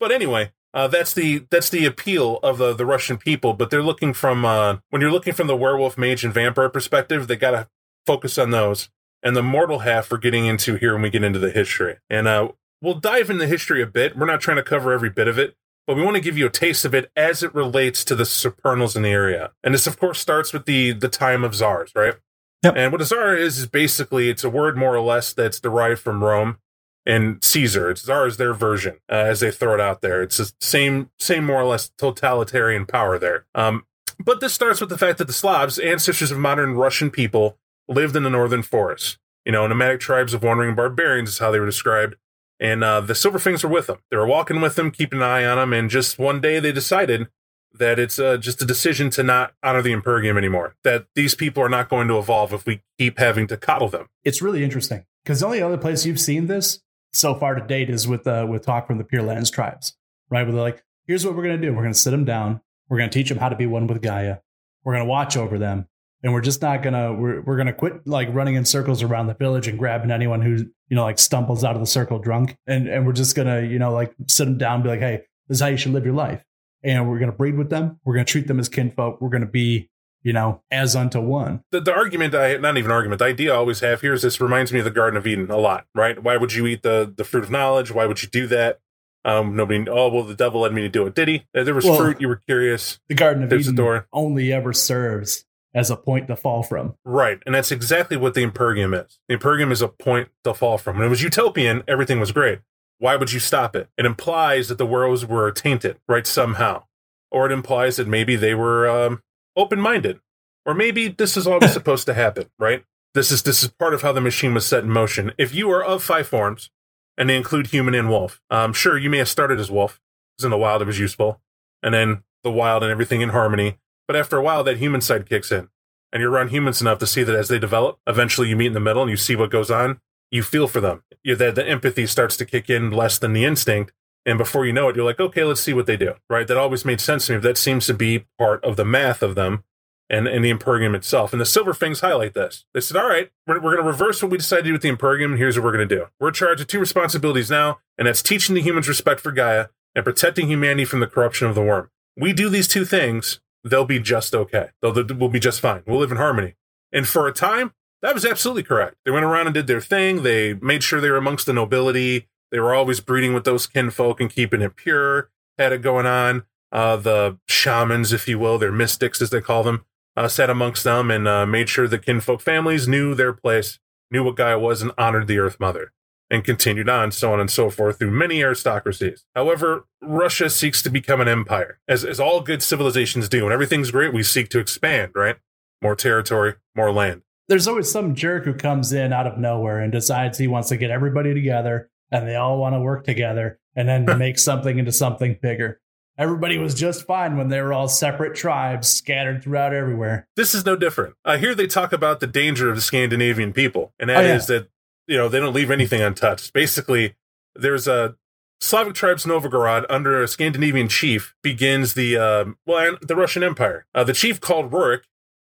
[0.00, 3.52] but anyway, uh, that's the that's the appeal of the the Russian people.
[3.52, 7.26] But they're looking from uh, when you're looking from the werewolf, mage, and vampire perspective,
[7.26, 7.68] they got to
[8.06, 8.88] focus on those.
[9.22, 12.28] And the mortal half we're getting into here when we get into the history, and
[12.28, 12.48] uh,
[12.82, 14.16] we'll dive into history a bit.
[14.16, 16.46] We're not trying to cover every bit of it, but we want to give you
[16.46, 19.52] a taste of it as it relates to the supernals in the area.
[19.62, 22.14] And this, of course, starts with the the time of czars, right?
[22.62, 22.74] Yep.
[22.76, 26.00] And what a czar is is basically it's a word more or less that's derived
[26.00, 26.58] from Rome
[27.04, 27.90] and Caesar.
[27.90, 30.22] It's czar is their version uh, as they throw it out there.
[30.22, 33.46] It's the same same more or less totalitarian power there.
[33.54, 33.84] Um,
[34.18, 38.16] but this starts with the fact that the Slavs, ancestors of modern Russian people, lived
[38.16, 39.18] in the northern forests.
[39.44, 42.16] You know, nomadic tribes of wandering barbarians is how they were described
[42.60, 43.98] and uh, the Silverfangs were with them.
[44.10, 46.72] They were walking with them, keeping an eye on them, and just one day they
[46.72, 47.28] decided
[47.72, 50.76] that it's uh, just a decision to not honor the Impergium anymore.
[50.84, 54.08] That these people are not going to evolve if we keep having to coddle them.
[54.22, 56.80] It's really interesting because the only other place you've seen this
[57.12, 59.96] so far to date is with uh, with talk from the Pure Lands tribes,
[60.30, 60.44] right?
[60.44, 62.60] Where they're like, "Here's what we're going to do: we're going to sit them down,
[62.88, 64.38] we're going to teach them how to be one with Gaia,
[64.84, 65.88] we're going to watch over them,
[66.24, 69.34] and we're just not gonna we're, we're gonna quit like running in circles around the
[69.34, 70.56] village and grabbing anyone who
[70.88, 73.78] you know like stumbles out of the circle drunk and and we're just gonna you
[73.78, 76.04] know like sit them down and be like hey this is how you should live
[76.04, 76.42] your life
[76.82, 79.88] and we're gonna breed with them we're gonna treat them as kinfolk we're gonna be
[80.22, 83.56] you know as unto one The, the argument I not even argument, the idea I
[83.56, 86.22] always have here is this reminds me of the Garden of Eden a lot, right?
[86.22, 87.90] Why would you eat the the fruit of knowledge?
[87.92, 88.80] Why would you do that?
[89.26, 89.86] Um, nobody.
[89.88, 91.14] Oh well, the devil led me to do it.
[91.14, 91.44] Did he?
[91.52, 92.20] There was Well- fruit.
[92.22, 94.06] You were curious, the garden of There's the eden door.
[94.14, 97.40] only ever serves as a point to fall from right?
[97.44, 99.18] And that's exactly what the Impergium is.
[99.28, 100.96] The Impergium is a point to fall from.
[100.96, 102.60] When it was utopian, everything was great.
[102.98, 103.88] Why would you stop it?
[103.98, 106.26] It implies that the worlds were tainted, right?
[106.26, 106.84] Somehow,
[107.30, 109.22] or it implies that maybe they were um,
[109.56, 110.20] open minded,
[110.64, 112.84] or maybe this is always supposed to happen, right?
[113.14, 115.32] This is this is part of how the machine was set in motion.
[115.38, 116.70] If you are of five forms,
[117.16, 120.00] and they include human and wolf, um, sure you may have started as wolf,
[120.36, 121.40] because in the wild it was useful,
[121.82, 123.78] and then the wild and everything in harmony.
[124.06, 125.68] But after a while, that human side kicks in,
[126.12, 128.72] and you're around humans enough to see that as they develop, eventually you meet in
[128.72, 130.00] the middle and you see what goes on.
[130.30, 131.02] You feel for them.
[131.22, 133.92] You that the empathy starts to kick in less than the instinct,
[134.26, 136.14] and before you know it, you're like, okay, let's see what they do.
[136.28, 136.46] Right?
[136.46, 137.38] That always made sense to me.
[137.38, 139.64] That seems to be part of the math of them
[140.10, 141.32] and, and the Imperium itself.
[141.32, 142.66] And the Silver Fangs highlight this.
[142.74, 144.82] They said, all right, we're, we're going to reverse what we decided to do with
[144.82, 146.06] the Imperium, and here's what we're going to do.
[146.20, 150.04] We're charged with two responsibilities now, and that's teaching the humans respect for Gaia and
[150.04, 151.90] protecting humanity from the corruption of the worm.
[152.16, 154.68] We do these two things, they'll be just okay.
[154.80, 155.82] They'll, we'll be just fine.
[155.86, 156.54] We'll live in harmony.
[156.92, 157.72] And for a time,
[158.02, 158.96] that was absolutely correct.
[159.04, 160.22] They went around and did their thing.
[160.22, 162.28] They made sure they were amongst the nobility.
[162.52, 165.30] They were always breeding with those kinfolk and keeping it pure.
[165.58, 166.44] Had it going on.
[166.70, 169.84] Uh, the shamans, if you will, their mystics, as they call them,
[170.16, 173.78] uh, sat amongst them and uh, made sure the kinfolk families knew their place,
[174.10, 175.92] knew what Gaia was, and honored the Earth Mother,
[176.30, 179.24] and continued on, so on and so forth, through many aristocracies.
[179.34, 183.44] However, Russia seeks to become an empire, as, as all good civilizations do.
[183.44, 185.36] When everything's great, we seek to expand, right?
[185.82, 187.22] More territory, more land.
[187.48, 190.76] there's always some jerk who comes in out of nowhere and decides he wants to
[190.78, 194.92] get everybody together and they all want to work together and then make something into
[194.92, 195.80] something bigger.
[196.16, 200.28] Everybody was just fine when they were all separate tribes scattered throughout everywhere.
[200.36, 201.16] This is no different.
[201.24, 204.46] I hear they talk about the danger of the Scandinavian people, and that Oh, is
[204.46, 204.68] that
[205.06, 206.52] you know they don't leave anything untouched.
[206.52, 207.14] Basically,
[207.54, 208.16] there's a
[208.60, 213.86] Slavic tribes Novgorod under a Scandinavian chief begins the uh, well the Russian Empire.
[213.94, 215.02] Uh, the chief called Rurik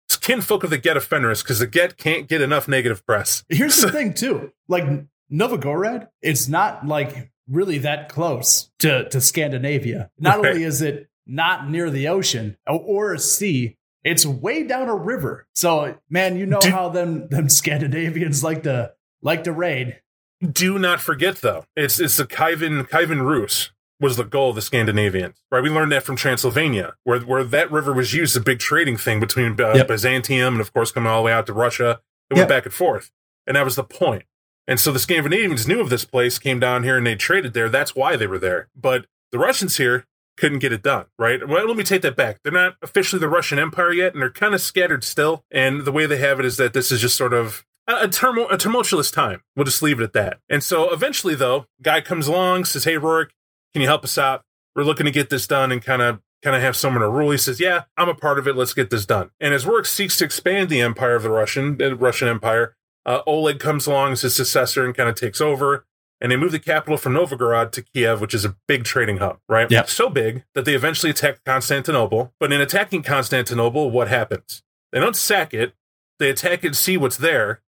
[0.09, 3.45] is kinfolk of the Get of Fenris because the Get can't get enough negative press.
[3.49, 4.53] Here's the thing, too.
[4.69, 4.85] Like
[5.29, 10.11] Novgorod, it's not like really that close to, to Scandinavia.
[10.19, 10.51] Not Right.
[10.53, 15.47] only is it not near the ocean or, a sea, it's way down a river.
[15.55, 18.93] So, man, you know Do- how them them Scandinavians like to
[19.23, 20.01] like to raid.
[20.41, 24.63] Do not forget though, it's it's the Kievan Kievan Rus was the goal of the
[24.63, 25.63] Scandinavians, right?
[25.63, 28.97] We learned that from Transylvania, where where that river was used as a big trading
[28.97, 29.89] thing between uh, Yep.
[29.89, 32.01] Byzantium and of course coming all the way out to Russia.
[32.31, 32.49] It went Yep.
[32.49, 33.11] back and forth,
[33.47, 34.25] and that was the point.
[34.67, 37.69] And so the Scandinavians knew of this place, came down here, and they traded there.
[37.69, 38.69] That's why they were there.
[38.75, 40.07] But the Russians here
[40.37, 41.47] couldn't get it done, right?
[41.47, 42.39] Well, let me take that back.
[42.43, 45.45] They're not officially the Russian Empire yet, and they're kind of scattered still.
[45.51, 48.53] And the way they have it is that this is just sort of a, turmo-
[48.53, 49.43] a tumultuous time.
[49.57, 50.41] We'll just leave it at that.
[50.49, 53.33] And so eventually, though, guy comes along, says, "Hey, Rourke,
[53.73, 54.45] can you help us out?
[54.77, 57.33] We're looking to get this done and kind of." Kind of have someone to rule.
[57.33, 58.57] He says, "Yeah, I'm a part of it.
[58.57, 61.77] Let's get this done." And as Rourke seeks to expand the empire of the Russian,
[61.77, 65.85] the Russian Empire, uh, Oleg comes along as his successor and kind of takes over.
[66.19, 69.39] And they move the capital from Novgorod to Kiev, which is a big trading hub,
[69.51, 69.71] right?
[69.71, 69.91] Yep.
[69.91, 72.33] So big that they eventually attack Constantinople.
[72.41, 74.63] But in attacking Constantinople, what happens?
[74.93, 75.75] They don't sack it.
[76.19, 77.61] They attack it and see what's there.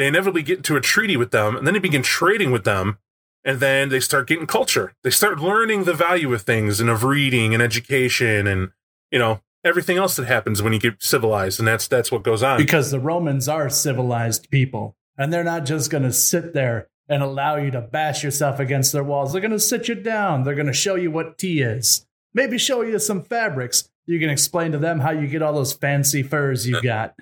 [0.00, 2.96] They inevitably get into a treaty with them, and then they begin trading with them.
[3.44, 4.94] And then they start getting culture.
[5.04, 8.70] They start learning the value of things and of reading and education and,
[9.10, 11.58] you know, everything else that happens when you get civilized.
[11.58, 12.56] And that's that's what goes on.
[12.56, 17.22] because the Romans are civilized people and they're not just going to sit there and
[17.22, 19.32] allow you to bash yourself against their walls.
[19.32, 20.44] They're going to sit you down.
[20.44, 22.06] They're going to show you what tea is.
[22.32, 23.90] Maybe show you some fabrics.
[24.10, 27.14] You can explain to them how you get all those fancy furs you've got.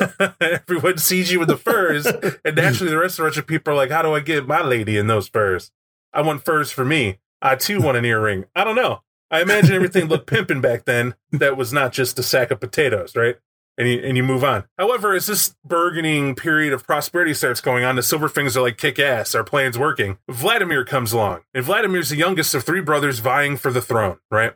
[0.40, 3.76] Everyone sees you with the furs, and naturally the rest of the Russian people are
[3.76, 5.72] like, "How do I get my lady in those furs?
[6.12, 7.18] I want furs for me.
[7.42, 8.44] I too want an earring.
[8.54, 9.02] I don't know.
[9.28, 11.16] I imagine everything looked pimping back then.
[11.32, 13.38] That was not just a sack of potatoes, right?
[13.76, 14.64] And you, and you move on.
[14.78, 19.00] However, as this burgeoning period of prosperity starts going on, the Silverfangs are like kick
[19.00, 19.34] ass.
[19.34, 20.18] Our plan's working.
[20.30, 24.54] Vladimir comes along, and Vladimir's the youngest of three brothers vying for the throne, right?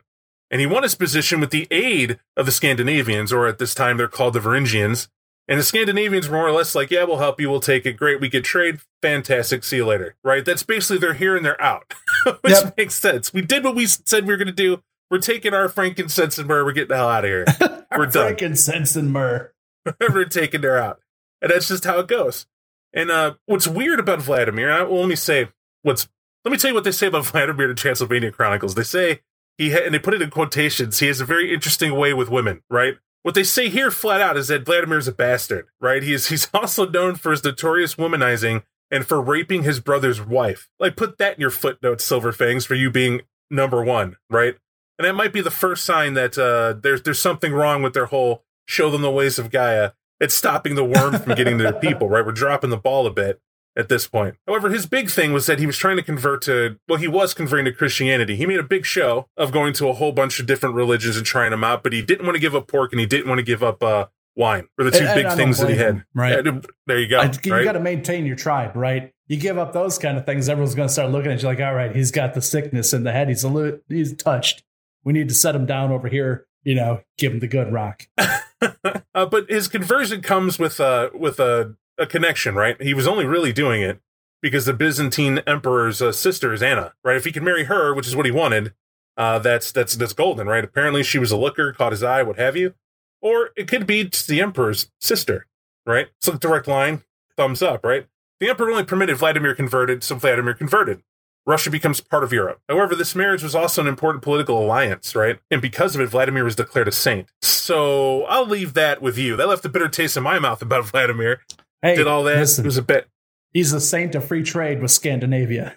[0.51, 3.97] And he won his position with the aid of the Scandinavians, or at this time
[3.97, 5.09] they're called the Varangians.
[5.47, 7.51] And the Scandinavians were more or less like, yeah, we'll help you.
[7.51, 7.95] We'll take it.
[7.95, 8.21] Great.
[8.21, 8.81] We get trade.
[9.03, 9.65] Fantastic.
[9.65, 10.15] See you later.
[10.23, 10.45] Right?
[10.45, 11.93] That's basically they're here and they're out,
[12.43, 12.77] which Yep.
[12.77, 13.33] makes sense.
[13.33, 14.83] We did what we said we were going to do.
[15.11, 16.65] We're taking our frankincense and myrrh.
[16.65, 17.45] We're getting the hell out of here.
[17.97, 18.13] We're done.
[18.13, 19.53] Frankincense and myrrh.
[20.01, 21.01] had taken her out.
[21.43, 22.47] And that's just how it goes.
[22.93, 25.49] And uh, what's weird about Vladimir, I, well, let me say
[25.83, 26.09] what's
[26.45, 28.75] let me tell you what they say about Vladimir in Transylvania Chronicles.
[28.75, 29.21] They say
[29.59, 30.99] he ha- and they put it in quotations.
[30.99, 32.97] He has a very interesting way with women, right?
[33.23, 36.03] What they say here flat out is that Vladimir is a bastard, right?
[36.03, 40.69] He's he's also known for his notorious womanizing and for raping his brother's wife.
[40.79, 44.57] Like put that in your footnotes, Silver Fangs, for you being number one, right?
[44.99, 48.07] And that might be the first sign that uh, there's there's something wrong with their
[48.07, 49.93] whole show them the ways of Gaia.
[50.21, 52.25] It's stopping the worm from getting to their people, right?
[52.25, 53.41] We're dropping the ball a bit
[53.77, 54.37] at this point.
[54.47, 57.35] However, his big thing was that he was trying to convert to, well, he was
[57.35, 58.37] converting to Christianity.
[58.37, 61.25] He made a big show of going to a whole bunch of different religions and
[61.25, 63.39] trying them out, but he didn't want to give up pork and he didn't want
[63.39, 64.07] to give up uh,
[64.37, 64.69] wine.
[64.77, 66.05] Were the two And- big and things that he had.
[66.15, 66.45] right?
[66.45, 67.21] Yeah, there you go.
[67.21, 67.65] I- you right?
[67.65, 69.13] got to maintain your tribe, right?
[69.29, 71.61] You give up those kind of things, everyone's going to start looking at you like,
[71.61, 73.29] all right, he's got the sickness in the head.
[73.29, 74.65] He's a little, he's touched.
[75.05, 76.47] We need to set him down over here.
[76.65, 78.03] You know, give him the good rock.
[78.19, 82.81] uh, but his conversion comes with a with a, a connection, right?
[82.83, 84.01] He was only really doing it
[84.43, 87.17] because the Byzantine emperor's uh, sister is Anna, right?
[87.17, 88.73] If he could marry her, which is what he wanted,
[89.17, 90.65] uh, that's that's that's golden, right?
[90.65, 92.75] Apparently, she was a looker, caught his eye, what have you,
[93.21, 95.47] or it could be the emperor's sister,
[95.87, 96.09] right?
[96.21, 97.03] So direct line,
[97.37, 98.07] thumbs up, right?
[98.41, 101.03] The emperor only permitted Vladimir converted, so Vladimir converted.
[101.47, 102.61] Russia becomes part of Europe.
[102.69, 105.39] However, this marriage was also an important political alliance, right?
[105.51, 107.29] And because of it, Vladimir was declared a saint.
[107.43, 109.37] So I'll leave that with you.
[109.37, 111.41] That left a bitter taste in my mouth about Vladimir.
[111.83, 112.37] Hey, Did all that.
[112.39, 113.09] listen, It was a bit.
[113.53, 115.77] he's a saint of free trade with Scandinavia.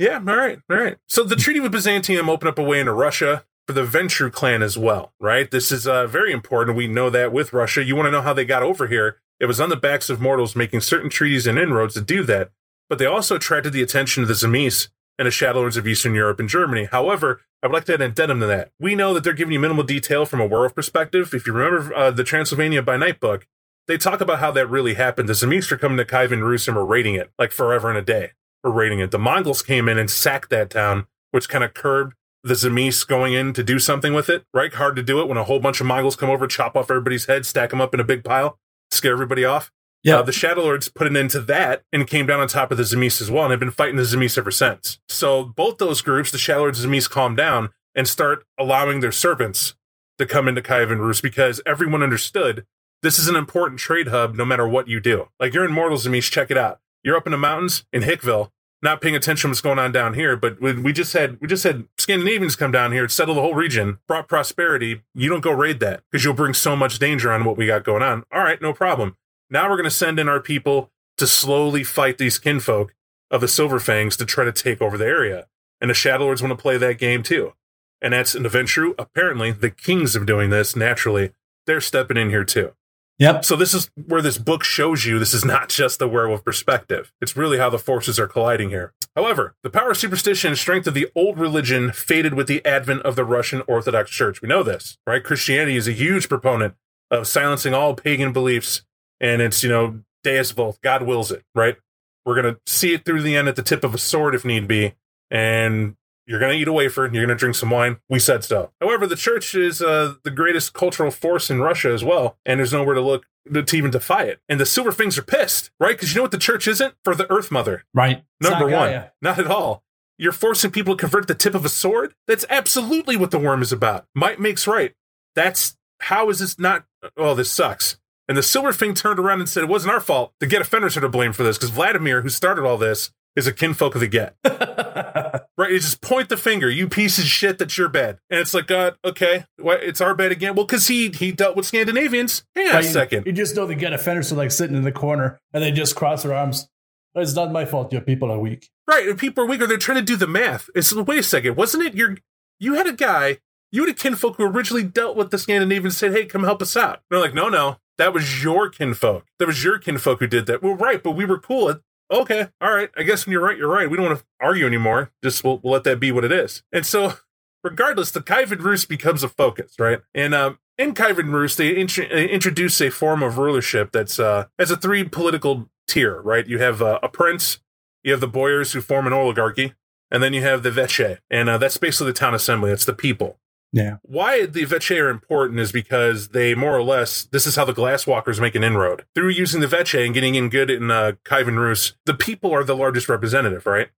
[0.00, 0.96] Yeah, all right, all right.
[1.08, 4.62] So the Treaty with Byzantium opened up a way into Russia for the Ventrue clan
[4.62, 5.50] as well, right?
[5.50, 6.76] This is uh, very important.
[6.76, 7.82] We know that with Russia.
[7.82, 9.16] You want to know how they got over here?
[9.40, 12.52] It was on the backs of mortals making certain treaties and inroads to do that,
[12.88, 14.86] but they also attracted the attention of the Tzimisce
[15.18, 16.84] and the Shadowlords of Eastern Europe and Germany.
[16.92, 18.70] However, I would like to add an addendum to that.
[18.78, 21.34] We know that they're giving you minimal detail from a werewolf perspective.
[21.34, 23.48] If you remember uh, the Transylvania by Night book,
[23.88, 25.28] they talk about how that really happened.
[25.28, 28.32] The are coming to Rus and were raiding it like forever and a day.
[28.62, 29.10] Were raiding it.
[29.10, 33.32] The Mongols came in and sacked that town, which kind of curbed the Tzimisce going
[33.32, 34.44] in to do something with it.
[34.52, 36.90] Right, hard to do it when a whole bunch of Mongols come over, chop off
[36.90, 38.58] everybody's head, stack them up in a big pile,
[38.90, 39.72] scare everybody off.
[40.04, 40.18] Yeah.
[40.18, 42.84] Uh, the Shadowlords put an end to that and came down on top of the
[42.84, 44.98] Tzimisce as well, and have been fighting the Tzimisce ever since.
[45.08, 49.74] So both those groups, the Shadowlords and Tzimisce, calm down and start allowing their servants
[50.18, 52.64] to come into Kievan Rus because everyone understood
[53.02, 55.28] this is an important trade hub no matter what you do.
[55.38, 56.80] Like you're in Mortals and Tzimisce, check it out.
[57.02, 58.50] You're up in the mountains in Hickville,
[58.82, 61.64] not paying attention to what's going on down here, but we just had we just
[61.64, 65.02] had Scandinavians come down here, settle the whole region, brought prosperity.
[65.14, 67.84] You don't go raid that because you'll bring so much danger on what we got
[67.84, 68.24] going on.
[68.32, 69.16] All right, no problem.
[69.50, 72.94] Now we're going to send in our people to slowly fight these kinfolk
[73.30, 75.46] of the Silverfangs to try to take over the area.
[75.80, 77.54] And the Shadowlords want to play that game too.
[78.00, 78.94] And that's an the Ventrue.
[78.98, 81.32] Apparently, the kings of doing this naturally,
[81.66, 82.72] they're stepping in here too.
[83.18, 83.44] Yep.
[83.44, 87.12] So this is where this book shows you this is not just the werewolf perspective.
[87.20, 88.94] It's really how the forces are colliding here.
[89.16, 93.02] However, the power, of superstition, and strength of the old religion faded with the advent
[93.02, 94.40] of the Russian Orthodox Church.
[94.40, 95.24] We know this, right?
[95.24, 96.74] Christianity is a huge proponent
[97.10, 98.82] of silencing all pagan beliefs,
[99.20, 101.76] and it's you know Deus Vult, God wills it, right?
[102.24, 104.68] We're gonna see it through the end at the tip of a sword if need
[104.68, 104.94] be,
[105.28, 105.96] and
[106.28, 107.96] you're going to eat a wafer, and you're going to drink some wine.
[108.08, 108.70] We said so.
[108.80, 112.72] However, the church is uh, the greatest cultural force in Russia as well, and there's
[112.72, 114.40] nowhere to look to even defy it.
[114.46, 115.96] And the Silver Fangs are pissed, right?
[115.96, 116.94] Because you know what the church isn't?
[117.02, 117.84] For the Earth Mother.
[117.94, 118.24] Right.
[118.42, 118.90] Number not one.
[118.90, 119.04] Gaia.
[119.22, 119.82] Not at all.
[120.18, 122.12] You're forcing people to convert the tip of a sword?
[122.26, 124.06] That's absolutely what the Wyrm is about.
[124.14, 124.92] Might makes right.
[125.34, 126.84] That's how is this not?
[127.16, 127.96] Oh, this sucks.
[128.28, 130.34] And the Silver Fang turned around and said it wasn't our fault.
[130.40, 133.10] The Get of Fenris are to blame for this because Vladimir, who started all this,
[133.38, 134.36] is a kinfolk of the Get.
[135.58, 135.72] Right?
[135.72, 138.18] You just point the finger, you piece of shit, that's your bad.
[138.30, 140.54] And it's like, God, okay, what, it's our bad again.
[140.54, 142.44] Well, because he he dealt with Scandinavians.
[142.54, 143.26] Hang on Right, a second.
[143.26, 145.72] You just know the Get of Fenris are like sitting in the corner and they
[145.72, 146.68] just cross their arms.
[147.16, 147.92] It's not my fault.
[147.92, 148.68] Your people are weak.
[148.86, 149.66] Right, and people are weaker.
[149.66, 150.70] They're trying to do the math.
[150.76, 151.94] It's wait a second, wasn't it?
[151.96, 152.16] Your
[152.60, 153.38] you had a guy,
[153.72, 155.96] you had a kinfolk who originally dealt with the Scandinavians.
[155.96, 159.24] Said, "Hey, come help us out." They're like, "No, no, that was your kinfolk.
[159.40, 161.80] That was your kinfolk who did that." Well, right, but we were cool.
[162.10, 162.90] Okay, all right.
[162.96, 163.90] I guess when you're right, you're right.
[163.90, 165.10] We don't want to argue anymore.
[165.22, 166.62] Just we'll, we'll let that be what it is.
[166.72, 167.14] And so,
[167.64, 170.00] regardless, the Kievan Rus becomes a focus, right?
[170.14, 174.70] And um, in Kievan Rus, they int- introduce a form of rulership that's uh, as
[174.70, 176.46] a three political tier, right?
[176.46, 177.58] You have uh, a prince,
[178.02, 179.74] you have the boyars who form an oligarchy,
[180.10, 182.70] and then you have the veche, and uh, that's basically the town assembly.
[182.70, 183.38] It's the people.
[183.72, 183.96] Yeah.
[184.02, 187.74] Why the veche are important is because they more or less this is how the
[187.74, 191.58] glasswalkers make an inroad through using the veche and getting in good in uh, Kievan
[191.58, 191.92] Rus.
[192.06, 193.88] The people are the largest representative, right?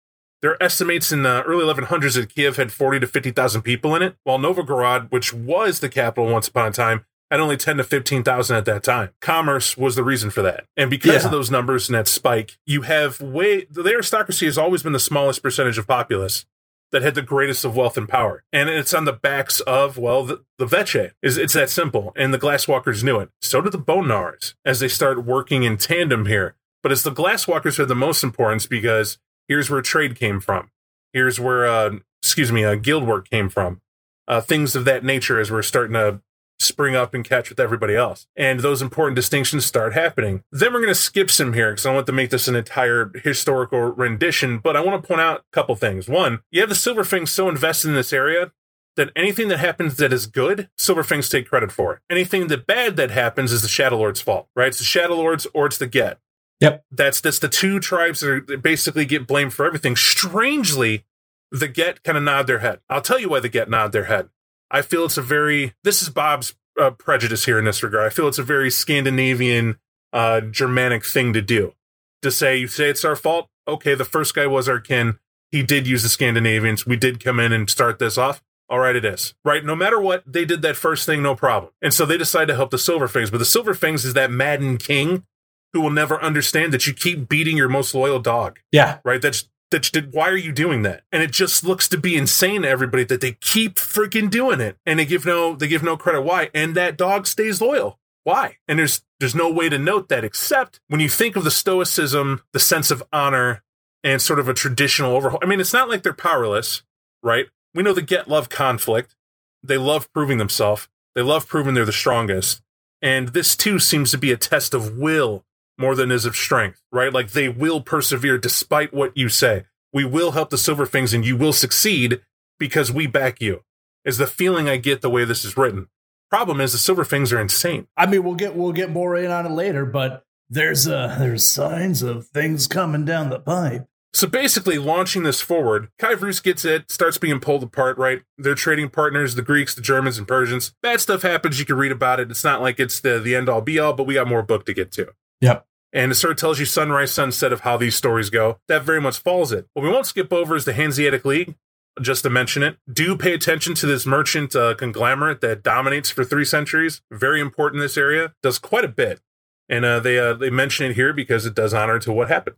[0.42, 4.02] There are estimates in the early 1100s that Kiev had 40 to 50,000 people in
[4.02, 7.84] it, while Novgorod, which was the capital once upon a time, had only 10 to
[7.84, 9.10] 15,000 at that time.
[9.20, 10.64] Commerce was the reason for that.
[10.78, 11.26] And because Yeah.
[11.26, 14.98] of those numbers and that spike, you have way, the aristocracy has always been the
[14.98, 16.46] smallest percentage of populace
[16.93, 18.45] that had the greatest of wealth and power.
[18.53, 21.12] And it's on the backs of, well, the, the Veche.
[21.22, 22.12] Is It's that simple.
[22.16, 23.30] And the Glasswalkers knew it.
[23.41, 26.57] So did the Bone Gnawers as they start working in tandem here.
[26.82, 29.18] But it's the Glasswalkers who are the most importance because
[29.49, 30.70] here's where trade came from.
[31.12, 33.80] Here's where, uh, excuse me, uh, guild work came from.
[34.26, 36.20] Uh, things of that nature as we're starting to
[36.61, 38.26] spring up and catch with everybody else.
[38.36, 40.44] And those important distinctions start happening.
[40.52, 43.11] Then we're going to skip some here because I want to make this an entire
[43.24, 46.08] historical rendition, but I want to point out a couple things.
[46.08, 48.52] One, you have the Silverfangs so invested in this area
[48.96, 52.02] that anything that happens that is good, Silverfangs take credit for.
[52.11, 54.68] Anything that bad that happens is the Shadow Lord's fault, right?
[54.68, 56.18] It's the Shadow Lords or it's the Get.
[56.61, 56.84] Yep.
[56.90, 59.96] That's that's the two tribes that, are, that basically get blamed for everything.
[59.96, 61.06] Strangely,
[61.50, 62.80] the Get kind of nod their head.
[62.90, 64.28] I'll tell you why the Get nod their head.
[64.70, 68.06] I feel it's a very this is Bob's uh, prejudice here in this regard.
[68.06, 69.78] I feel it's a very Scandinavian,
[70.12, 71.74] uh, Germanic thing to do.
[72.22, 73.48] To say you say it's our fault.
[73.66, 75.18] Okay, the first guy was our kin.
[75.50, 76.86] He did use the Scandinavians.
[76.86, 78.42] We did come in and start this off.
[78.68, 79.34] All right, it is.
[79.44, 81.72] Right, no matter what, they did that first thing, no problem.
[81.82, 83.30] And so they decide to help the Silver Silverfangs.
[83.32, 85.24] But the Silver Silverfangs is that maddened king
[85.72, 88.98] who will never understand that you keep beating your most loyal dog Yeah.
[89.04, 89.20] right?
[89.20, 91.02] That's that did why are you doing that?
[91.12, 94.76] And it just looks to be insane to everybody that they keep freaking doing it.
[94.84, 96.50] And they give no they give no credit why.
[96.54, 97.98] And that dog stays loyal.
[98.24, 98.58] Why?
[98.68, 102.42] And there's there's no way to note that except when you think of the stoicism,
[102.52, 103.62] the sense of honor,
[104.02, 105.40] and sort of a traditional overhaul.
[105.42, 106.82] I mean, it's not like they're powerless,
[107.22, 107.46] right?
[107.74, 109.14] We know the get love conflict.
[109.62, 110.88] They love proving themselves.
[111.14, 112.62] They love proving they're the strongest.
[113.02, 115.44] And this too seems to be a test of will
[115.80, 117.12] more than is of strength, right?
[117.12, 119.64] Like they will persevere despite what you say.
[119.92, 122.20] We will help the silver Silverfangs and you will succeed
[122.58, 123.64] because we back you.
[124.04, 125.88] Is the feeling I get the way this is written.
[126.30, 127.88] Problem is the silver Silverfangs are insane.
[127.96, 131.46] I mean, we'll get we'll get more in on it later, but there's uh there's
[131.46, 133.86] signs of things coming down the pipe.
[134.12, 138.22] So basically, launching this forward, Kievan Rus gets it, starts being pulled apart, right?
[138.36, 140.74] They're trading partners, the Greeks, the Germans, and Persians.
[140.82, 141.60] Bad stuff happens.
[141.60, 142.30] You can read about it.
[142.30, 144.66] It's not like it's the, the end all be all, but we got more book
[144.66, 145.12] to get to.
[145.40, 145.64] Yep.
[145.93, 148.61] And it sort of tells you sunrise, sunset of how these stories go.
[148.68, 149.66] That very much follows it.
[149.74, 151.57] What we won't skip over is the Hanseatic League,
[152.01, 152.78] just to mention it.
[152.91, 157.03] Do pay attention to this merchant uh, conglomerate that dominates for three centuries.
[157.11, 158.34] Very important in this area.
[158.43, 159.20] Does quite a bit.
[159.68, 162.57] And uh, they uh, they mention it here because it does honor to what happened.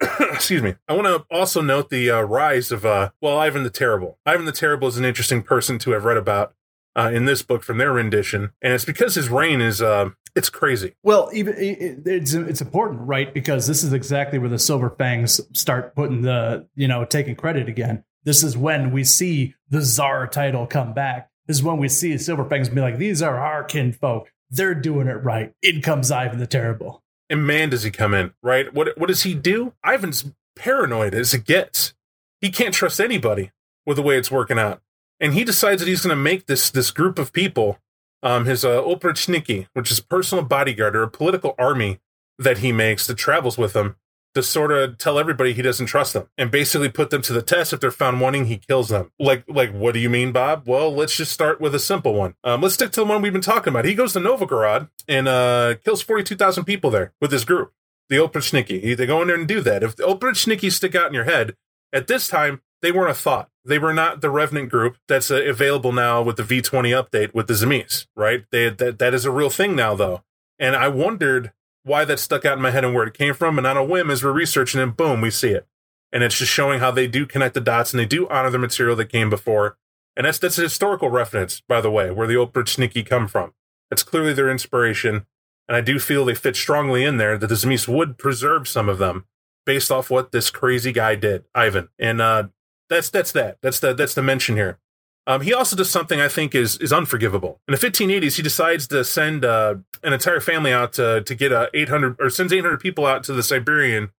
[0.20, 0.76] Excuse me.
[0.88, 4.18] I want to also note the uh, rise of, uh, well, Ivan the Terrible.
[4.26, 6.54] Ivan the Terrible is an interesting person to have read about
[6.96, 8.52] uh, in this book from their rendition.
[8.62, 10.94] And it's because his reign is, uh, it's crazy.
[11.02, 13.32] Well, even it- it- it's it's important, right?
[13.32, 17.68] Because this is exactly where the Silver Fangs start putting the you know taking credit
[17.68, 18.04] again.
[18.24, 21.30] This is when we see the Czar title come back.
[21.46, 24.28] This is when we see Silver Fangs be like, "These are our kinfolk.
[24.50, 27.02] They're doing it right." In comes Ivan the Terrible.
[27.30, 28.72] And man, does he come in, right?
[28.74, 29.72] What what does he do?
[29.86, 31.94] Ivan's paranoid as it gets.
[32.40, 33.52] He can't trust anybody
[33.86, 34.82] with the way it's working out.
[35.20, 37.78] And he decides that he's going to make this this group of people,
[38.22, 42.00] um, his uh, Oprichniki, which is personal bodyguard or a political army
[42.38, 43.96] that he makes that travels with him
[44.34, 47.40] to sort of tell everybody he doesn't trust them and basically put them to the
[47.40, 47.72] test.
[47.72, 49.12] If they're found wanting, he kills them.
[49.20, 50.64] Like, like, what do you mean, Bob?
[50.66, 52.34] Well, let's just start with a simple one.
[52.42, 53.84] Um, let's stick to the one we've been talking about.
[53.84, 57.72] He goes to Novgorod and uh, kills forty-two thousand people there with his group,
[58.08, 58.96] the Oprichniki.
[58.96, 59.84] They go in there and do that.
[59.84, 61.54] If the Oprichniki stick out in your head,
[61.92, 63.48] at this time they weren't a thought.
[63.64, 67.46] They were not the Revenant group that's uh, available now with the V20 update with
[67.46, 68.44] the Tzimisce, right?
[68.52, 70.22] They that that is a real thing now, though.
[70.58, 73.56] And I wondered why that stuck out in my head and where it came from.
[73.56, 75.66] And on a whim, as we're researching it, boom, we see it.
[76.12, 78.58] And it's just showing how they do connect the dots and they do honor the
[78.58, 79.78] material that came before.
[80.14, 83.54] And that's that's a historical reference, by the way, where the Oprichniki come from.
[83.90, 85.24] It's clearly their inspiration.
[85.66, 88.90] And I do feel they fit strongly in there that the Zemis would preserve some
[88.90, 89.24] of them
[89.64, 91.88] based off what this crazy guy did, Ivan.
[91.98, 92.48] And uh,
[92.88, 93.58] that's that's that.
[93.62, 94.78] That's the that's the mention here.
[95.26, 97.60] Um, he also does something I think is is unforgivable.
[97.66, 101.52] In the 1580s, he decides to send uh, an entire family out to to get
[101.52, 104.10] uh, 800 or sends 800 people out to the Siberian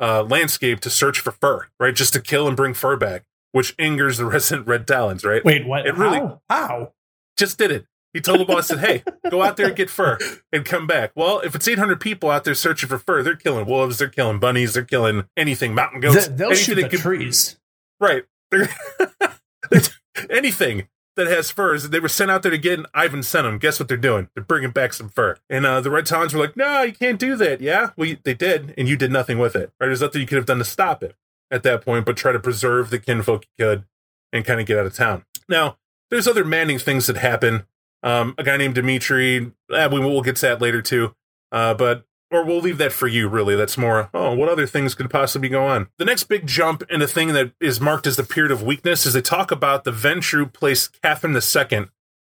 [0.00, 1.94] uh, landscape to search for fur, right?
[1.94, 5.44] Just to kill and bring fur back, which angers the resident Red Talons, right?
[5.44, 5.86] Wait, what?
[5.86, 6.40] It really- How?
[6.48, 6.92] How?
[7.36, 7.86] Just did it.
[8.14, 10.16] He told the boss, said, "Hey, go out there and get fur
[10.52, 13.66] and come back." Well, if it's 800 people out there searching for fur, they're killing
[13.66, 17.58] wolves, they're killing bunnies, they're killing anything, mountain goats, They- They'll shoot the could- trees.
[18.00, 18.24] Right.
[20.30, 21.88] Anything that has furs.
[21.90, 23.58] They were sent out there to get, and Ivan sent them.
[23.58, 24.28] Guess what they're doing?
[24.34, 25.36] They're bringing back some fur.
[25.48, 27.60] And uh, the Red Talons were like, no, you can't do that.
[27.60, 27.90] Yeah?
[27.96, 29.70] Well, you- they did, and you did nothing with it.
[29.80, 29.86] Right?
[29.86, 31.14] There's nothing you could have done to stop it
[31.50, 33.84] at that point, but try to preserve the kinfolk you could
[34.32, 35.24] and kind of get out of town.
[35.48, 35.78] Now,
[36.10, 37.66] there's other maddening things that happen
[38.02, 39.52] Um, a guy named Dimitri.
[39.72, 41.14] Eh, we will get to that later too.
[41.52, 42.04] Uh, but
[42.34, 43.28] or we'll leave that for you.
[43.28, 44.10] Really, that's more.
[44.12, 45.88] Oh, what other things could possibly go on?
[45.98, 49.06] The next big jump in a thing that is marked as the period of weakness
[49.06, 51.86] is they talk about the Ventrue placed Catherine II,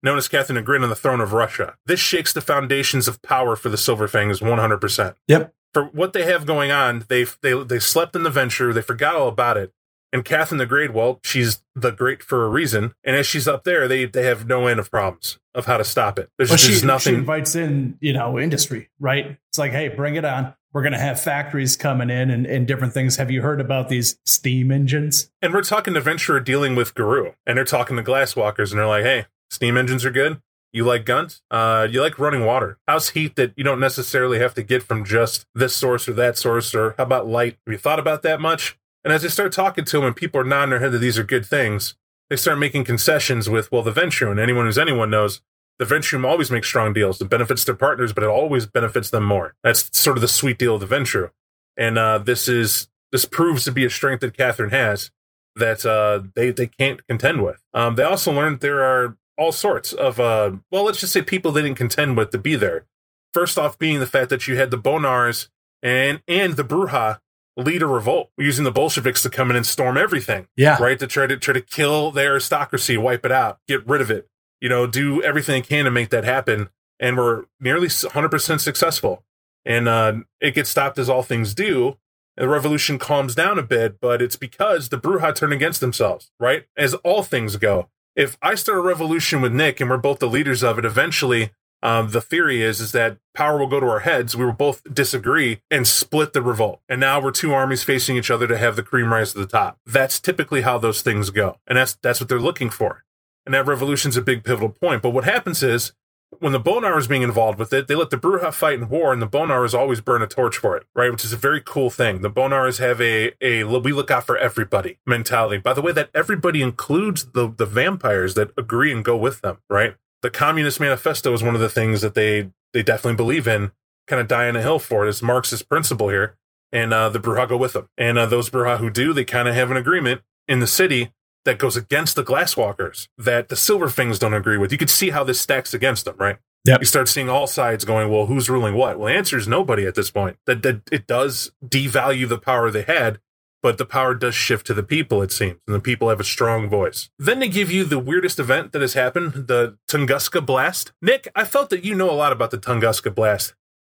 [0.04, 1.76] known as Catherine the Great, on the throne of Russia.
[1.86, 4.78] This shakes the foundations of power for the Silver Fangs 100.
[4.80, 5.54] percent Yep.
[5.74, 8.74] for what they have going on, they they they slept in the Ventrue.
[8.74, 9.72] They forgot all about it.
[10.14, 12.94] And Catherine the Great, well, she's the great for a reason.
[13.04, 15.84] And as she's up there, they they have no end of problems of how to
[15.84, 16.30] stop it.
[16.38, 17.16] There's But just she, she nothing.
[17.16, 19.38] invites in, you know, industry, right?
[19.50, 20.54] It's like, hey, bring it on.
[20.74, 23.18] We're going to have factories coming in and, and different things.
[23.18, 25.30] Have you heard about these steam engines?
[25.42, 28.88] and we're talking to Ventrue dealing with Garou, and they're talking to Glasswalkers, and they're
[28.88, 30.42] like, "Hey, steam engines are good.
[30.74, 31.42] You like guns?
[31.52, 32.78] Uh, you like running water?
[32.88, 36.38] How's heat that you don't necessarily have to get from just this source or that
[36.38, 36.74] source?
[36.74, 37.58] Or how about light?
[37.68, 40.40] Have you thought about that much?" And as they start talking to them, and people
[40.40, 41.96] are nodding their head that these are good things,
[42.30, 45.42] they start making concessions with, well, the Ventrue, and anyone who's anyone knows,
[45.80, 47.20] the Ventrue always makes strong deals.
[47.20, 49.56] It benefits their partners, but it always benefits them more.
[49.64, 51.32] That's sort of the sweet deal of the Ventrue.
[51.76, 55.12] And uh, this is this proves to be a strength that Catherine has
[55.56, 57.62] that uh, they they can't contend with.
[57.74, 61.52] Um, they also learned there are all sorts of uh, well, let's just say people
[61.52, 62.86] they didn't contend with to be there.
[63.34, 65.50] First off, being the fact that you had the Bone Gnawers
[65.82, 67.20] and and the Brujah
[67.58, 70.78] lead a revolt using the Bolsheviks to come in and storm everything Yeah.
[70.82, 70.98] right?
[71.00, 74.28] To try to try to kill the aristocracy, wipe it out, get rid of it.
[74.62, 76.70] You know, do everything they can to make that happen.
[77.00, 79.24] And we're nearly 100% successful.
[79.66, 81.98] And uh, it gets stopped as all things do.
[82.38, 86.66] The revolution calms down a bit, but it's because the Brujah turn against themselves, right?
[86.78, 87.90] As all things go.
[88.16, 91.52] If I start a revolution with Nick and we're both the leaders of it, eventually
[91.84, 94.36] um, the theory is is that power will go to our heads.
[94.36, 96.82] We will both disagree and split the revolt.
[96.88, 99.48] And now we're two armies facing each other to have the cream rise to the
[99.48, 99.80] top.
[99.86, 103.04] That's typically how those things go, and that's that's what they're looking for.
[103.46, 105.02] And that revolution's a big pivotal point.
[105.02, 105.94] But what happens is
[106.40, 109.12] when the Bonar is being involved with it, they let the Brujah fight in war,
[109.12, 111.12] and the Bone Gnawers always burn a torch for it, right?
[111.12, 112.22] Which is a very cool thing.
[112.22, 115.58] The Bone Gnawers have a a we look out for everybody mentality.
[115.58, 119.58] By the way, that everybody includes the the vampires that agree and go with them,
[119.70, 119.96] right?
[120.22, 123.72] The Communist Manifesto is one of the things that they they definitely believe in.
[124.08, 125.10] Kind of die on a hill for it.
[125.10, 126.36] It's Marxist principle here,
[126.72, 127.88] and uh, the Brujah go with them.
[127.98, 131.14] And uh, those Brujah who do, they kind of have an agreement in the city
[131.46, 134.72] that goes against the Glasswalkers that the Silver Fangs don't agree with.
[134.72, 136.38] You could see how this stacks against them, right?
[136.66, 136.82] Yep.
[136.82, 139.00] You start seeing all sides going, well, who's ruling what?
[139.00, 140.38] Well, the answer is nobody at this point.
[140.46, 143.20] That, that it does devalue the power they had,
[143.62, 146.26] but the power does shift to the people, it seems, and the people have a
[146.26, 147.10] strong voice.
[147.18, 150.92] Then they give you the weirdest event that has happened, the Tunguska Blast.
[151.02, 153.54] Nick, I felt that you know a lot about the Tunguska Blast.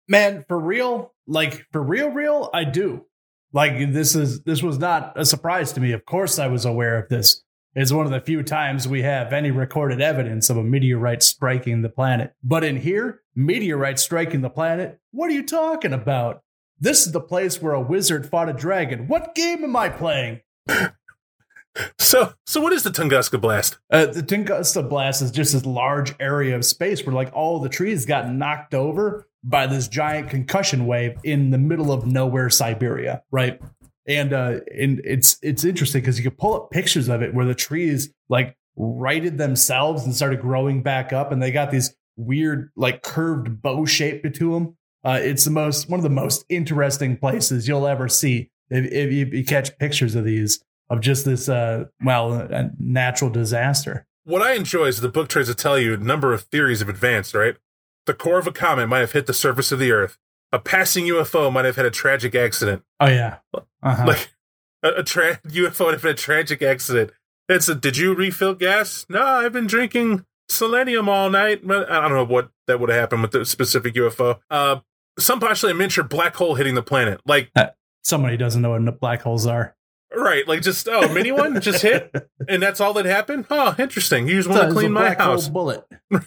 [0.08, 3.06] Man, for real, like for real, real, I do.
[3.52, 5.92] Like this is this was not a surprise to me.
[5.92, 7.42] Of course, I was aware of this.
[7.74, 11.82] It's one of the few times we have any recorded evidence of a meteorite striking
[11.82, 12.32] the planet.
[12.42, 14.98] But in here, meteorite striking the planet?
[15.10, 16.42] What are you talking about?
[16.78, 19.08] This is the place where a wizard fought a dragon.
[19.08, 20.40] What game am I playing?
[21.98, 23.78] So, so what is the Tunguska Blast?
[23.90, 27.68] Uh, the Tunguska Blast is just this large area of space where like all the
[27.68, 33.22] trees got knocked over by this giant concussion wave in the middle of nowhere Siberia,
[33.30, 33.60] right?
[34.08, 37.44] And uh, and it's it's interesting because you can pull up pictures of it where
[37.44, 42.70] the trees like righted themselves and started growing back up, and they got these weird
[42.76, 44.76] like curved bow shape to them.
[45.04, 49.12] Uh, it's the most one of the most interesting places you'll ever see if, if
[49.12, 54.06] you, you catch pictures of these of just this uh well a natural disaster.
[54.24, 56.88] What I enjoy is the book tries to tell you a number of theories have
[56.88, 57.56] advanced, right?
[58.06, 60.18] The core of a comet might have hit the surface of the Earth.
[60.52, 62.82] A passing UFO might have had a tragic accident.
[62.98, 63.38] Oh yeah.
[63.54, 64.06] Uh-huh.
[64.06, 64.30] Like
[64.82, 67.10] a, a tra- UFO would have had a tragic accident.
[67.48, 69.06] It's a, did you refill gas?
[69.08, 71.62] No, I've been drinking selenium all night.
[71.64, 74.38] I don't know what that would have happened with the specific UFO.
[74.50, 74.80] Uh,
[75.18, 77.20] some possibly a miniature black hole hitting the planet.
[77.26, 77.50] Like,
[78.04, 79.74] Somebody doesn't know what black holes are.
[80.14, 82.14] right, like just, oh, a mini one just hit,
[82.48, 83.46] and that's all that happened?
[83.50, 84.28] Oh, interesting.
[84.28, 85.48] You just want to clean a my black hole house.
[85.48, 85.84] bullet.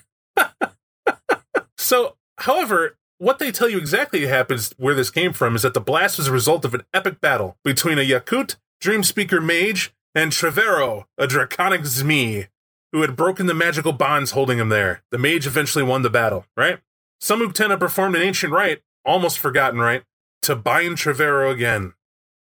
[1.77, 5.81] So, however, what they tell you exactly happens where this came from is that the
[5.81, 10.31] blast was a result of an epic battle between a Yakut dream speaker mage and
[10.31, 12.47] Trevero, a draconic Zmi,
[12.91, 15.03] who had broken the magical bonds holding him there.
[15.11, 16.79] The mage eventually won the battle, right?
[17.19, 20.03] Some Uktena performed an ancient rite, almost forgotten rite,
[20.43, 21.93] to bind Trevero again.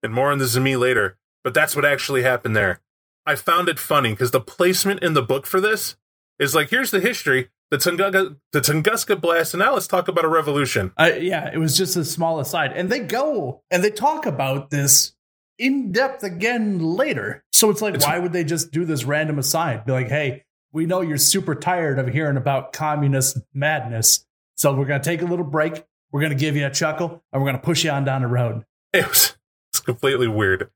[0.02, 2.80] And more on the Zmi later, but that's what actually happened there.
[3.26, 5.96] I found it funny because the placement in the book for this
[6.38, 10.24] is like, here's the history, the Tunguska, the Tunguska blast, and now let's talk about
[10.24, 10.92] a revolution.
[10.96, 14.70] Uh, yeah, it was just a small aside, and they go and they talk about
[14.70, 15.12] this
[15.58, 17.44] in depth again later.
[17.52, 19.84] So it's like, It's- why would they just do this random aside?
[19.84, 24.24] Be like, hey, we know you're super tired of hearing about communist madness.
[24.56, 25.84] So we're going to take a little break.
[26.12, 28.22] We're going to give you a chuckle and we're going to push you on down
[28.22, 28.64] the road.
[28.92, 29.36] It was
[29.72, 30.70] it's completely weird.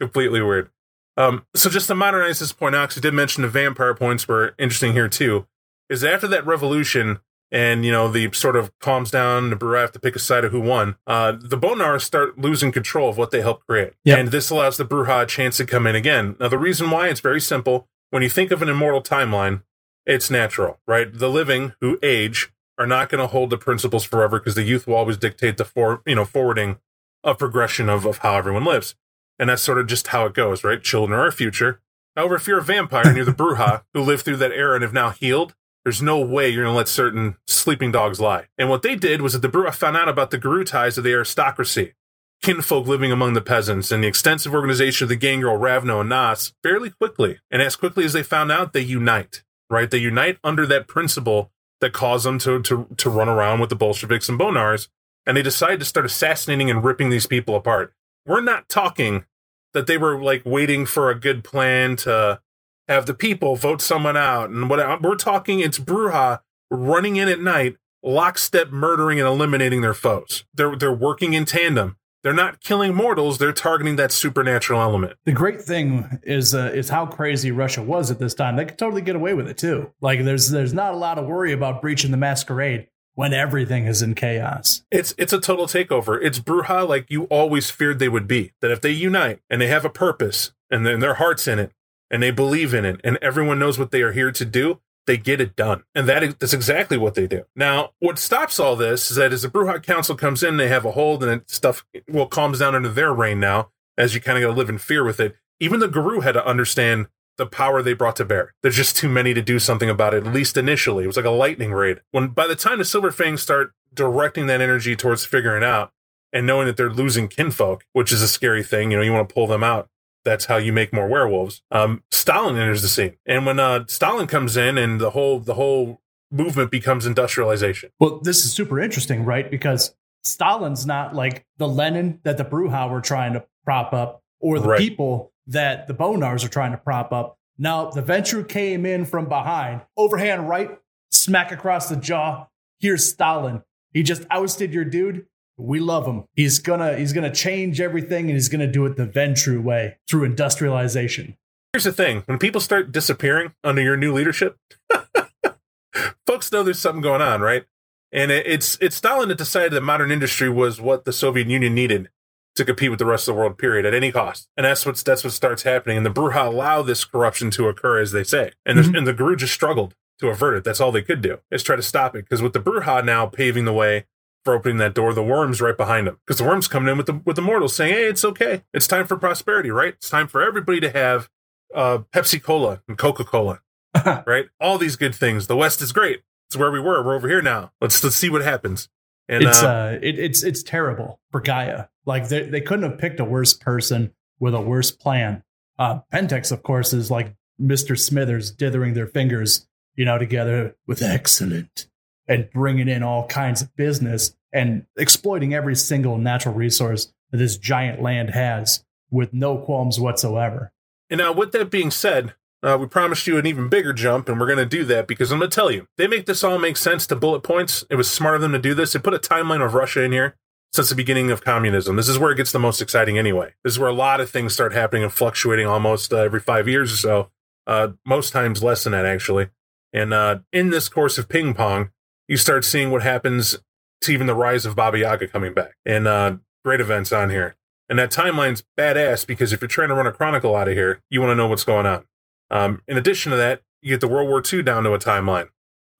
[0.00, 0.70] Completely weird.
[1.16, 4.28] Um, so just to modernize this point out, because I did mention the vampire points
[4.28, 5.46] were interesting here too,
[5.90, 7.18] is after that revolution
[7.50, 10.44] and you know the sort of calms down, the Brujah have to pick a side
[10.44, 10.96] of who won.
[11.06, 14.18] Uh, the Bone Gnawers start losing control of what they helped create, Yep.
[14.18, 16.36] and this allows the Brujah a chance to come in again.
[16.38, 17.88] Now the reason why it's very simple.
[18.10, 19.62] When you think of an immortal timeline,
[20.06, 21.12] it's natural, right?
[21.12, 24.86] The living who age are not going to hold the principles forever because the youth
[24.86, 26.78] will always dictate the for you know forwarding
[27.24, 28.94] of progression of, of how everyone lives.
[29.38, 30.82] And that's sort of just how it goes, right?
[30.82, 31.80] Children are our future.
[32.16, 34.82] However, if you're a vampire and you're the Brujah who lived through that era and
[34.82, 35.54] have now healed,
[35.88, 38.44] there's no way you're going to let certain sleeping dogs lie.
[38.58, 41.04] And what they did was that the Brujah found out about the Garou ties of
[41.04, 41.94] the aristocracy,
[42.42, 46.52] kinfolk living among the peasants, and the extensive organization of the Gangrel, Ravno, and Nas
[46.62, 47.38] fairly quickly.
[47.50, 49.90] And as quickly as they found out, they unite, right?
[49.90, 53.74] They unite under that principle that caused them to, to, to run around with the
[53.74, 54.90] Bolsheviks and Bone Gnawers.
[55.24, 57.94] And they decide to start assassinating and ripping these people apart.
[58.26, 59.24] We're not talking
[59.72, 62.42] that they were like waiting for a good plan to
[62.88, 67.40] have the people vote someone out and what we're talking it's Brujah running in at
[67.40, 72.94] night lockstep murdering and eliminating their foes they're they're working in tandem they're not killing
[72.94, 77.82] mortals they're targeting that supernatural element The great thing is uh, is how crazy Russia
[77.82, 78.56] was at this time.
[78.56, 79.92] They could totally get away with it too.
[80.00, 84.00] Like there's there's not a lot of worry about breaching the masquerade when everything is
[84.00, 84.82] in chaos.
[84.92, 88.70] it's it's a total takeover it's Brujah like you always feared they would be that
[88.70, 91.72] if they unite and they have a purpose and then their hearts in it
[92.10, 95.16] and they believe in it and everyone knows what they are here to do they
[95.16, 95.82] get it done.
[95.94, 97.46] And that is, that's exactly what they do.
[97.56, 100.84] Now, what stops all this is that as the Brujah Council comes in, they have
[100.84, 104.42] a hold and stuff well calms down under their reign now, as you kind of
[104.42, 105.34] got to live in fear with it.
[105.58, 108.52] Even the Garou had to understand the power they brought to bear.
[108.62, 111.04] There's just too many to do something about it, at least initially.
[111.04, 112.00] It was like a lightning raid.
[112.10, 115.90] When by the time the Silver Fangs start directing that energy towards figuring out
[116.34, 119.26] and knowing that they're losing kinfolk, which is a scary thing, you know, you want
[119.26, 119.88] to pull them out
[120.28, 121.62] that's how you make more werewolves.
[121.70, 125.54] Um, Stalin enters the scene, and when uh, Stalin comes in, and the whole the
[125.54, 126.00] whole
[126.30, 127.90] movement becomes industrialization.
[127.98, 129.50] Well, this is super interesting, right?
[129.50, 134.58] Because Stalin's not like the Lenin that the Brujah were trying to prop up, or
[134.58, 134.78] the Right.
[134.78, 137.38] people that the Bone Gnawers are trying to prop up.
[137.56, 140.78] Now, the Ventrue came in from behind, overhand right,
[141.10, 142.46] smack across the jaw.
[142.78, 143.62] Here's Stalin.
[143.94, 145.26] He just ousted your dude.
[145.58, 146.24] We love him.
[146.34, 150.24] He's gonna he's gonna change everything, and he's gonna do it the Ventrue way through
[150.24, 151.36] industrialization.
[151.72, 154.56] Here's the thing: when people start disappearing under your new leadership,
[156.26, 157.64] folks know there's something going on, right?
[158.12, 161.74] And it, it's it's Stalin that decided that modern industry was what the Soviet Union
[161.74, 162.08] needed
[162.54, 164.48] to compete with the rest of the world, period, at any cost.
[164.56, 165.96] And that's what's that's what starts happening.
[165.96, 168.52] And the Brujah allow this corruption to occur, as they say.
[168.64, 168.96] And the, mm-hmm.
[168.96, 170.64] and the Garou just struggled to avert it.
[170.64, 172.24] That's all they could do is try to stop it.
[172.24, 174.06] Because with the Brujah now paving the way
[174.48, 176.18] for opening that door, the Wyrm's right behind them.
[176.26, 178.62] Because the Wyrm's coming in with the with the mortals saying, "Hey, it's okay.
[178.72, 179.92] It's time for prosperity, right?
[179.92, 181.28] It's time for everybody to have
[181.74, 183.60] uh, Pepsi Cola and Coca Cola,
[184.26, 184.46] right?
[184.58, 185.48] All these good things.
[185.48, 186.22] The West is great.
[186.48, 187.04] It's where we were.
[187.04, 187.72] We're over here now.
[187.82, 188.88] Let's let's see what happens."
[189.28, 191.88] And it's uh, uh, it, it's it's terrible for Gaia.
[192.06, 195.42] Like they they couldn't have picked a worse person with a worse plan.
[195.78, 201.02] Uh, Pentex, of course, is like Mister Smithers dithering their fingers, you know, together with
[201.02, 201.86] excellent
[202.26, 207.56] and bringing in all kinds of business and exploiting every single natural resource that this
[207.56, 210.72] giant land has with no qualms whatsoever.
[211.10, 214.38] And now, with that being said, uh, we promised you an even bigger jump, and
[214.40, 216.58] we're going to do that because I'm going to tell you, they make this all
[216.58, 217.84] make sense to bullet points.
[217.88, 218.92] It was smart of them to do this.
[218.92, 220.36] They put a timeline of Russia in here
[220.72, 221.96] since the beginning of communism.
[221.96, 223.54] This is where it gets the most exciting anyway.
[223.64, 226.68] This is where a lot of things start happening and fluctuating almost uh, every five
[226.68, 227.30] years or so.
[227.66, 229.48] Uh, most times less than that, actually.
[229.92, 231.90] And uh, in this course of ping pong,
[232.26, 233.58] you start seeing what happens
[234.02, 235.76] to even the rise of Baba Yaga coming back.
[235.84, 237.56] And uh, great events on here.
[237.88, 241.00] And that timeline's badass because if you're trying to run a chronicle out of here,
[241.08, 242.04] you want to know what's going on.
[242.50, 245.48] Um, in addition to that, you get the World War II down to a timeline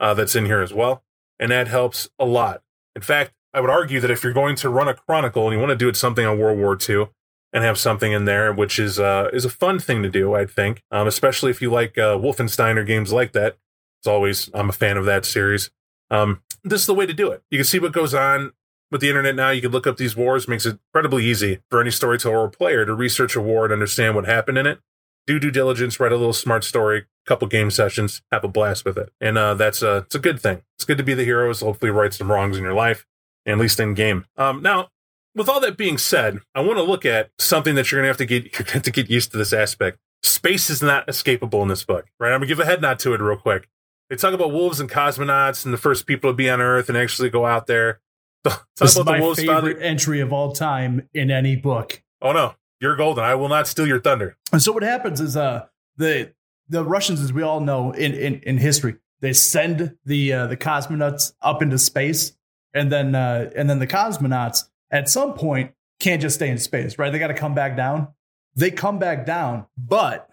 [0.00, 1.02] uh, that's in here as well,
[1.38, 2.62] and that helps a lot.
[2.94, 5.58] In fact, I would argue that if you're going to run a chronicle and you
[5.58, 7.08] want to do it something on World War II
[7.52, 10.46] and have something in there, which is uh, is a fun thing to do, I
[10.46, 13.56] think, um, especially if you like uh, Wolfenstein or games like that.
[14.00, 15.70] It's always I'm a fan of that series.
[16.10, 17.42] Um, this is the way to do it.
[17.50, 18.52] You can see what goes on
[18.90, 19.50] with the internet now.
[19.50, 20.48] You can look up these wars.
[20.48, 24.14] Makes it incredibly easy for any storyteller or player to research a war and understand
[24.14, 24.80] what happened in it
[25.28, 28.96] do due diligence, write a little smart story, couple game sessions, have a blast with
[28.96, 30.62] it, and uh, that's a it's a good thing.
[30.76, 31.60] It's good to be the heroes.
[31.60, 33.06] Hopefully, right some wrongs in your life,
[33.46, 34.24] at least in game.
[34.38, 34.88] Um, now,
[35.34, 38.16] with all that being said, I want to look at something that you're gonna have
[38.16, 39.98] to get you're gonna have to get used to this aspect.
[40.22, 42.32] space is not escapable in this book, right?
[42.32, 43.68] I'm gonna give a head nod to it real quick.
[44.10, 46.96] They talk about wolves and cosmonauts and the first people to be on Earth and
[46.96, 48.00] actually go out there.
[48.44, 51.56] Talk This is about my the wolves favorite found- entry of all time in any
[51.56, 52.02] book.
[52.22, 53.24] Oh no, you're golden.
[53.24, 54.36] I will not steal your thunder.
[54.52, 56.32] And so what happens is uh the
[56.68, 60.56] the Russians, as we all know in in, in history, they send the uh, the
[60.56, 62.32] cosmonauts up into space,
[62.74, 66.96] and then uh, and then the cosmonauts at some point can't just stay in space,
[66.98, 67.10] right?
[67.10, 68.08] They got to come back down.
[68.54, 70.28] They come back down, but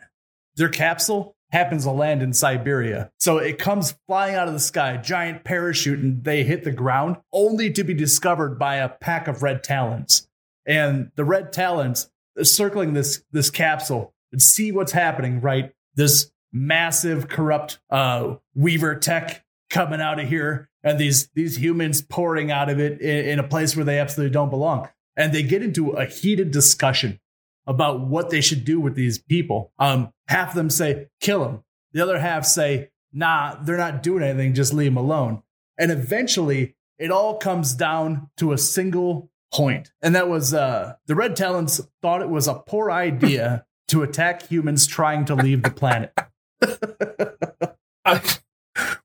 [0.55, 3.09] their capsule happens to land in Siberia.
[3.17, 7.15] So it comes flying out of the sky, giant parachute, and they hit the ground,
[7.31, 10.27] only to be discovered by a pack of red talons.
[10.65, 12.11] And the red talons
[12.43, 15.71] circling this this capsule and see what's happening, right?
[15.95, 22.51] This massive corrupt uh Weaver tech coming out of here and these these humans pouring
[22.51, 24.89] out of it in, in a place where they absolutely don't belong.
[25.15, 27.21] And they get into a heated discussion
[27.65, 29.71] about what they should do with these people.
[29.79, 31.63] Um, half of them say, kill them.
[31.93, 35.43] The other half say, nah, they're not doing anything, just leave them alone.
[35.77, 39.91] And eventually it all comes down to a single point.
[40.01, 44.47] And that was uh, the Red Talons thought it was a poor idea to attack
[44.47, 46.13] humans trying to leave the planet.
[48.05, 48.21] I,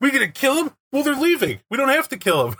[0.01, 0.77] we gonna kill them?
[0.93, 1.61] Well, they're leaving.
[1.71, 2.57] We don't have to kill them.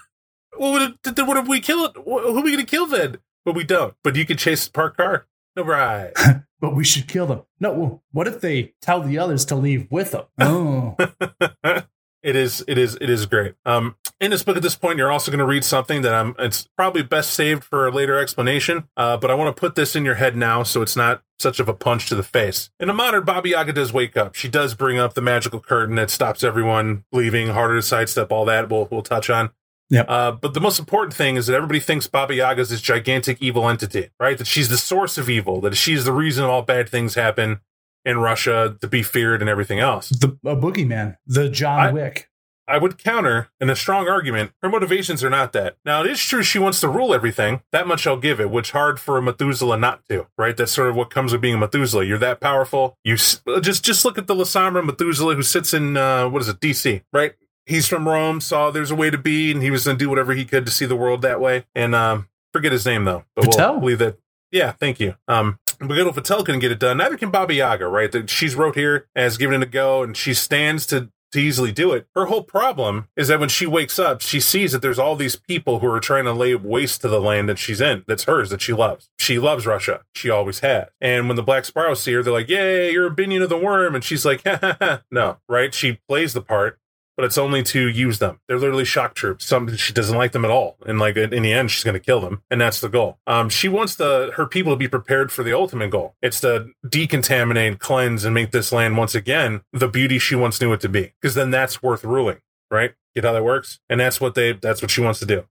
[0.59, 1.93] Well, what if, what if we kill it?
[1.97, 3.19] Who are we gonna kill then?
[3.45, 3.95] But we don't.
[4.05, 5.27] But you can chase the parked car.
[5.57, 6.13] No right.
[6.61, 7.45] But we should kill them.
[7.59, 10.25] No, well, what if they tell the others to leave with them?
[10.39, 10.95] Oh,
[12.23, 15.11] it is it is it is great um in this book at this point you're
[15.11, 18.89] also going to read something that i'm it's probably best saved for a later explanation
[18.97, 21.59] uh but i want to put this in your head now so it's not such
[21.61, 24.49] of a punch to the face in a modern Baba Yaga does wake up she
[24.49, 28.69] does bring up the magical curtain that stops everyone leaving harder to sidestep all that
[28.69, 29.51] we'll, we'll touch on
[29.91, 30.07] Yep.
[30.09, 33.39] Uh, but the most important thing is that everybody thinks Baba Yaga is this gigantic
[33.43, 34.39] evil entity, right?
[34.39, 37.61] That she's the source of evil, that she's the reason all bad things happen
[38.05, 40.09] in Russia, to be feared, and everything else.
[40.09, 42.27] the a boogeyman, the John I- Wick.
[42.69, 44.53] I would counter in a strong argument.
[44.63, 45.77] Her motivations are not that.
[45.85, 47.63] Now, it is true she wants to rule everything.
[47.73, 50.57] That much I'll give it, which hard for a Methuselah not to, right?
[50.57, 52.05] That's sort of what comes with being a Methuselah.
[52.05, 52.97] You're that powerful.
[53.03, 56.49] You s- just just look at the Lasombra Methuselah who sits in uh, what is
[56.49, 57.33] it, DC, right?
[57.71, 60.11] He's from Rome, saw there's a way to be, and he was going to do
[60.11, 61.67] whatever he could to see the world that way.
[61.75, 63.75] And um, forget his name though, but Patel?
[63.75, 64.19] we'll leave that.
[64.51, 65.15] Yeah, thank you.
[65.29, 66.97] Um, Baghetto Patel couldn't get it done.
[66.97, 68.11] Neither can Baba Yaga, right?
[68.11, 71.71] That she's wrote here as giving it a go, and she stands to to easily
[71.73, 72.09] do it.
[72.15, 75.37] Her whole problem is that when she wakes up, she sees that there's all these
[75.37, 78.51] people who are trying to lay waste to the land that she's in, that's hers,
[78.51, 79.09] that she loves.
[79.17, 80.03] She loves Russia.
[80.15, 80.89] She always has.
[81.01, 83.55] And when the Black Sparrows see her, they're like, Yay, you're a binion of the
[83.55, 83.95] Wyrm.
[83.95, 85.03] And she's like, ha ha ha.
[85.11, 85.73] No, right?
[85.73, 86.80] She plays the part.
[87.21, 88.41] But it's only to use them.
[88.49, 89.45] They're literally shock troops.
[89.45, 92.01] Some she doesn't like them at all, and like in the end, she's going to
[92.01, 93.19] kill them, and that's the goal.
[93.27, 96.15] Um, she wants the her people to be prepared for the ultimate goal.
[96.23, 100.73] It's to decontaminate, cleanse, and make this land once again the beauty she once knew
[100.73, 101.13] it to be.
[101.21, 102.39] Because then that's worth ruling,
[102.71, 102.95] right?
[103.15, 105.45] Get how that works, and that's what they that's what she wants to do.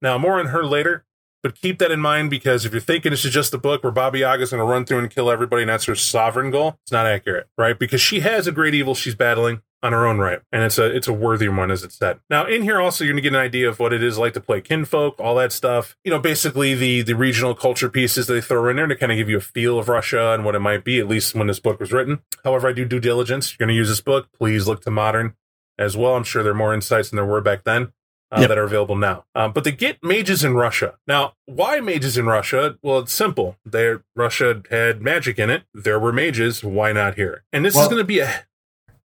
[0.00, 1.06] Now more on her later,
[1.42, 3.92] but keep that in mind because if you're thinking this is just a book where
[3.92, 6.92] Baba Yaga's going to run through and kill everybody and that's her sovereign goal, it's
[6.92, 7.76] not accurate, right?
[7.76, 10.84] Because she has a great evil she's battling on her own right, and it's a
[10.84, 12.18] it's a worthy one as it said.
[12.30, 14.32] Now in here also you're going to get an idea of what it is like
[14.34, 15.96] to play kinfolk, all that stuff.
[16.04, 19.16] You know, basically the the regional culture pieces they throw in there to kind of
[19.18, 21.60] give you a feel of Russia and what it might be, at least when this
[21.60, 22.20] book was written.
[22.44, 23.52] However, I do due diligence.
[23.52, 25.34] You're going to use this book, please look to modern
[25.78, 26.16] as well.
[26.16, 27.92] I'm sure there are more insights than there were back then
[28.32, 28.48] uh, Yep.
[28.48, 29.24] that are available now.
[29.34, 30.94] Um, but they get mages in Russia.
[31.06, 32.76] Now, why mages in Russia?
[32.82, 33.56] Well, it's simple.
[33.64, 35.64] They Russia had magic in it.
[35.74, 36.64] There were mages.
[36.64, 37.44] Why not here?
[37.52, 38.46] And this is going to be a.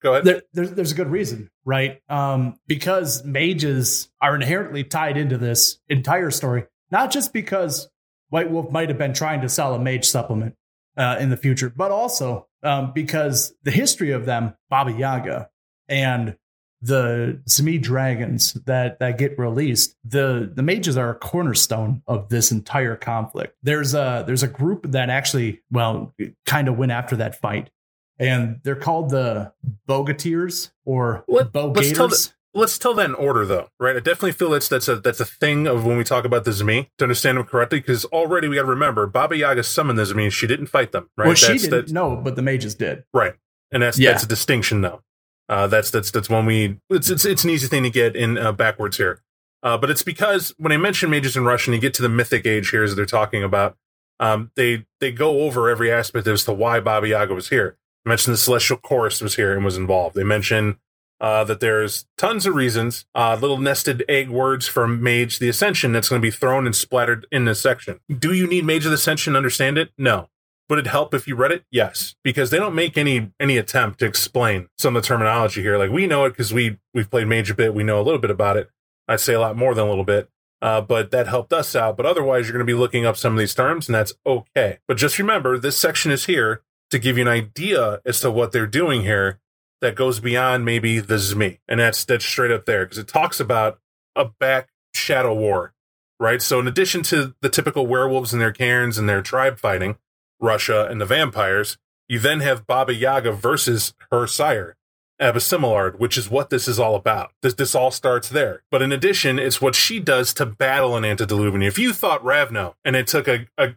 [0.08, 0.24] Go ahead.
[0.24, 2.02] There, there's, there's a good reason, right?
[2.08, 7.90] Um, because mages are inherently tied into this entire story, not just because
[8.30, 10.56] White Wolf might have been trying to sell a mage supplement
[10.96, 15.50] uh, in the future, but also um, because the history of them, Baba Yaga,
[15.90, 16.38] and
[16.82, 22.50] the Semi dragons that that get released, the the mages are a cornerstone of this
[22.50, 23.58] entire conflict.
[23.62, 26.14] There's a there's a group that actually, well,
[26.46, 27.72] kind of went after that fight,
[28.20, 29.52] and they're called the
[29.88, 32.34] Bogateers or Let- let's tell Bogaters.
[32.54, 33.96] Let's tell that in order, though, right?
[33.96, 36.50] I definitely feel that's that's a that's a thing of when we talk about the
[36.52, 40.04] Zmi to understand them correctly, because already we got to remember Baba Yaga summoned the
[40.04, 40.32] Zmi.
[40.32, 41.28] She didn't fight them, right?
[41.28, 43.04] Well, she That's- didn't that's- know, but the mages did.
[43.14, 43.34] Right.
[43.72, 44.12] And that's Yeah.
[44.12, 45.04] that's a distinction though.
[45.50, 48.38] Uh, that's that's that's one we it's it's it's an easy thing to get in
[48.40, 49.22] uh, backwards here.
[49.62, 52.46] Uh, but it's because when I mention mages in Russian, you get to the mythic
[52.48, 53.78] age here as they're talking about.
[54.20, 57.78] Um, they they go over every aspect as to why Baba Yaga was here.
[58.08, 60.16] They mention the celestial chorus was here and was involved.
[60.16, 60.80] They mention
[61.20, 65.92] uh, that there's tons of reasons, uh, little nested egg words from Mage the Ascension
[65.92, 68.00] that's going to be thrown and splattered in this section.
[68.08, 69.92] Do you need Mage of the Ascension to understand it?
[69.98, 70.30] No.
[70.70, 71.66] Would it help if you read it?
[71.70, 75.78] Yes, because they don't make any any attempt to explain some of the terminology here.
[75.78, 77.74] Like we know it because we we've played Mage a bit.
[77.74, 78.70] We know a little bit about it.
[79.10, 80.30] I'd say a lot more than a little bit.
[80.62, 81.98] Uh, but that helped us out.
[81.98, 84.80] But otherwise, you're going to be looking up some of these terms, and that's okay.
[84.88, 88.52] But just remember, this section is here to give you an idea as to what
[88.52, 89.40] they're doing here
[89.82, 91.60] that goes beyond maybe the Zmi.
[91.68, 93.80] And that's that's straight up there because it talks about
[94.16, 95.74] a back shadow war,
[96.20, 96.42] right?
[96.42, 99.98] So in addition to the typical werewolves and their cairns and their tribe fighting,
[100.40, 101.78] Russia and the vampires,
[102.08, 104.78] you then have Baba Yaga versus her sire,
[105.22, 107.32] Absimiliard, which is what this is all about.
[107.42, 108.64] This this all starts there.
[108.72, 111.62] But in addition, it's what she does to battle an antediluvian.
[111.62, 113.76] If you thought Ravno and it took a a,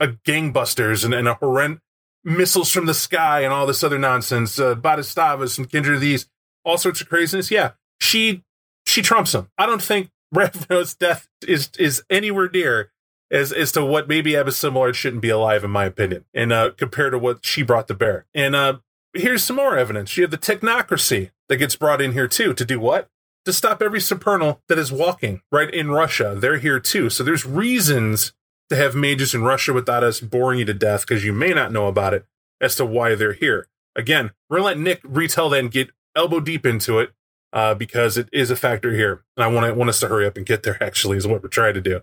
[0.00, 1.80] a gangbusters and, and a horrend
[2.24, 6.28] missiles from the sky and all this other nonsense, uh, Batistavas and kindred of these,
[6.64, 8.42] all sorts of craziness, yeah, she
[8.86, 9.48] she trumps him.
[9.58, 12.90] I don't think Ravno's death is is anywhere near
[13.30, 17.12] as as to what maybe Absimiliard shouldn't be alive, in my opinion, and uh, compared
[17.12, 18.26] to what she brought to bear.
[18.34, 18.78] And uh,
[19.14, 20.16] here's some more evidence.
[20.16, 23.08] You have the technocracy that gets brought in here too to do what?
[23.44, 26.36] To stop every supernal that is walking right in Russia.
[26.38, 27.10] They're here too.
[27.10, 28.32] So there's reasons
[28.72, 31.72] to have mages in Russia without us boring you to death because you may not
[31.72, 32.24] know about it
[32.60, 33.68] as to why they're here.
[33.94, 37.12] Again, we're gonna let Nick retell that and get elbow deep into it
[37.52, 40.36] uh, because it is a factor here, and I want want us to hurry up
[40.36, 40.82] and get there.
[40.82, 42.00] Actually, is what we're trying to do.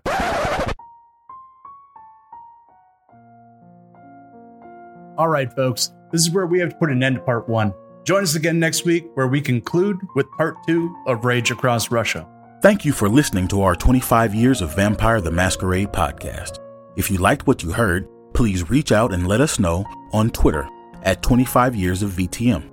[5.18, 7.74] All right, folks, this is where we have to put an end to part one.
[8.06, 12.28] Join us again next week where we conclude with part two of Rage Across Russia.
[12.62, 16.60] Thank you for listening to our 25 years of Vampire the Masquerade podcast.
[16.98, 20.68] If you liked what you heard, please reach out and let us know on Twitter
[21.04, 22.70] at 25 years of VTM,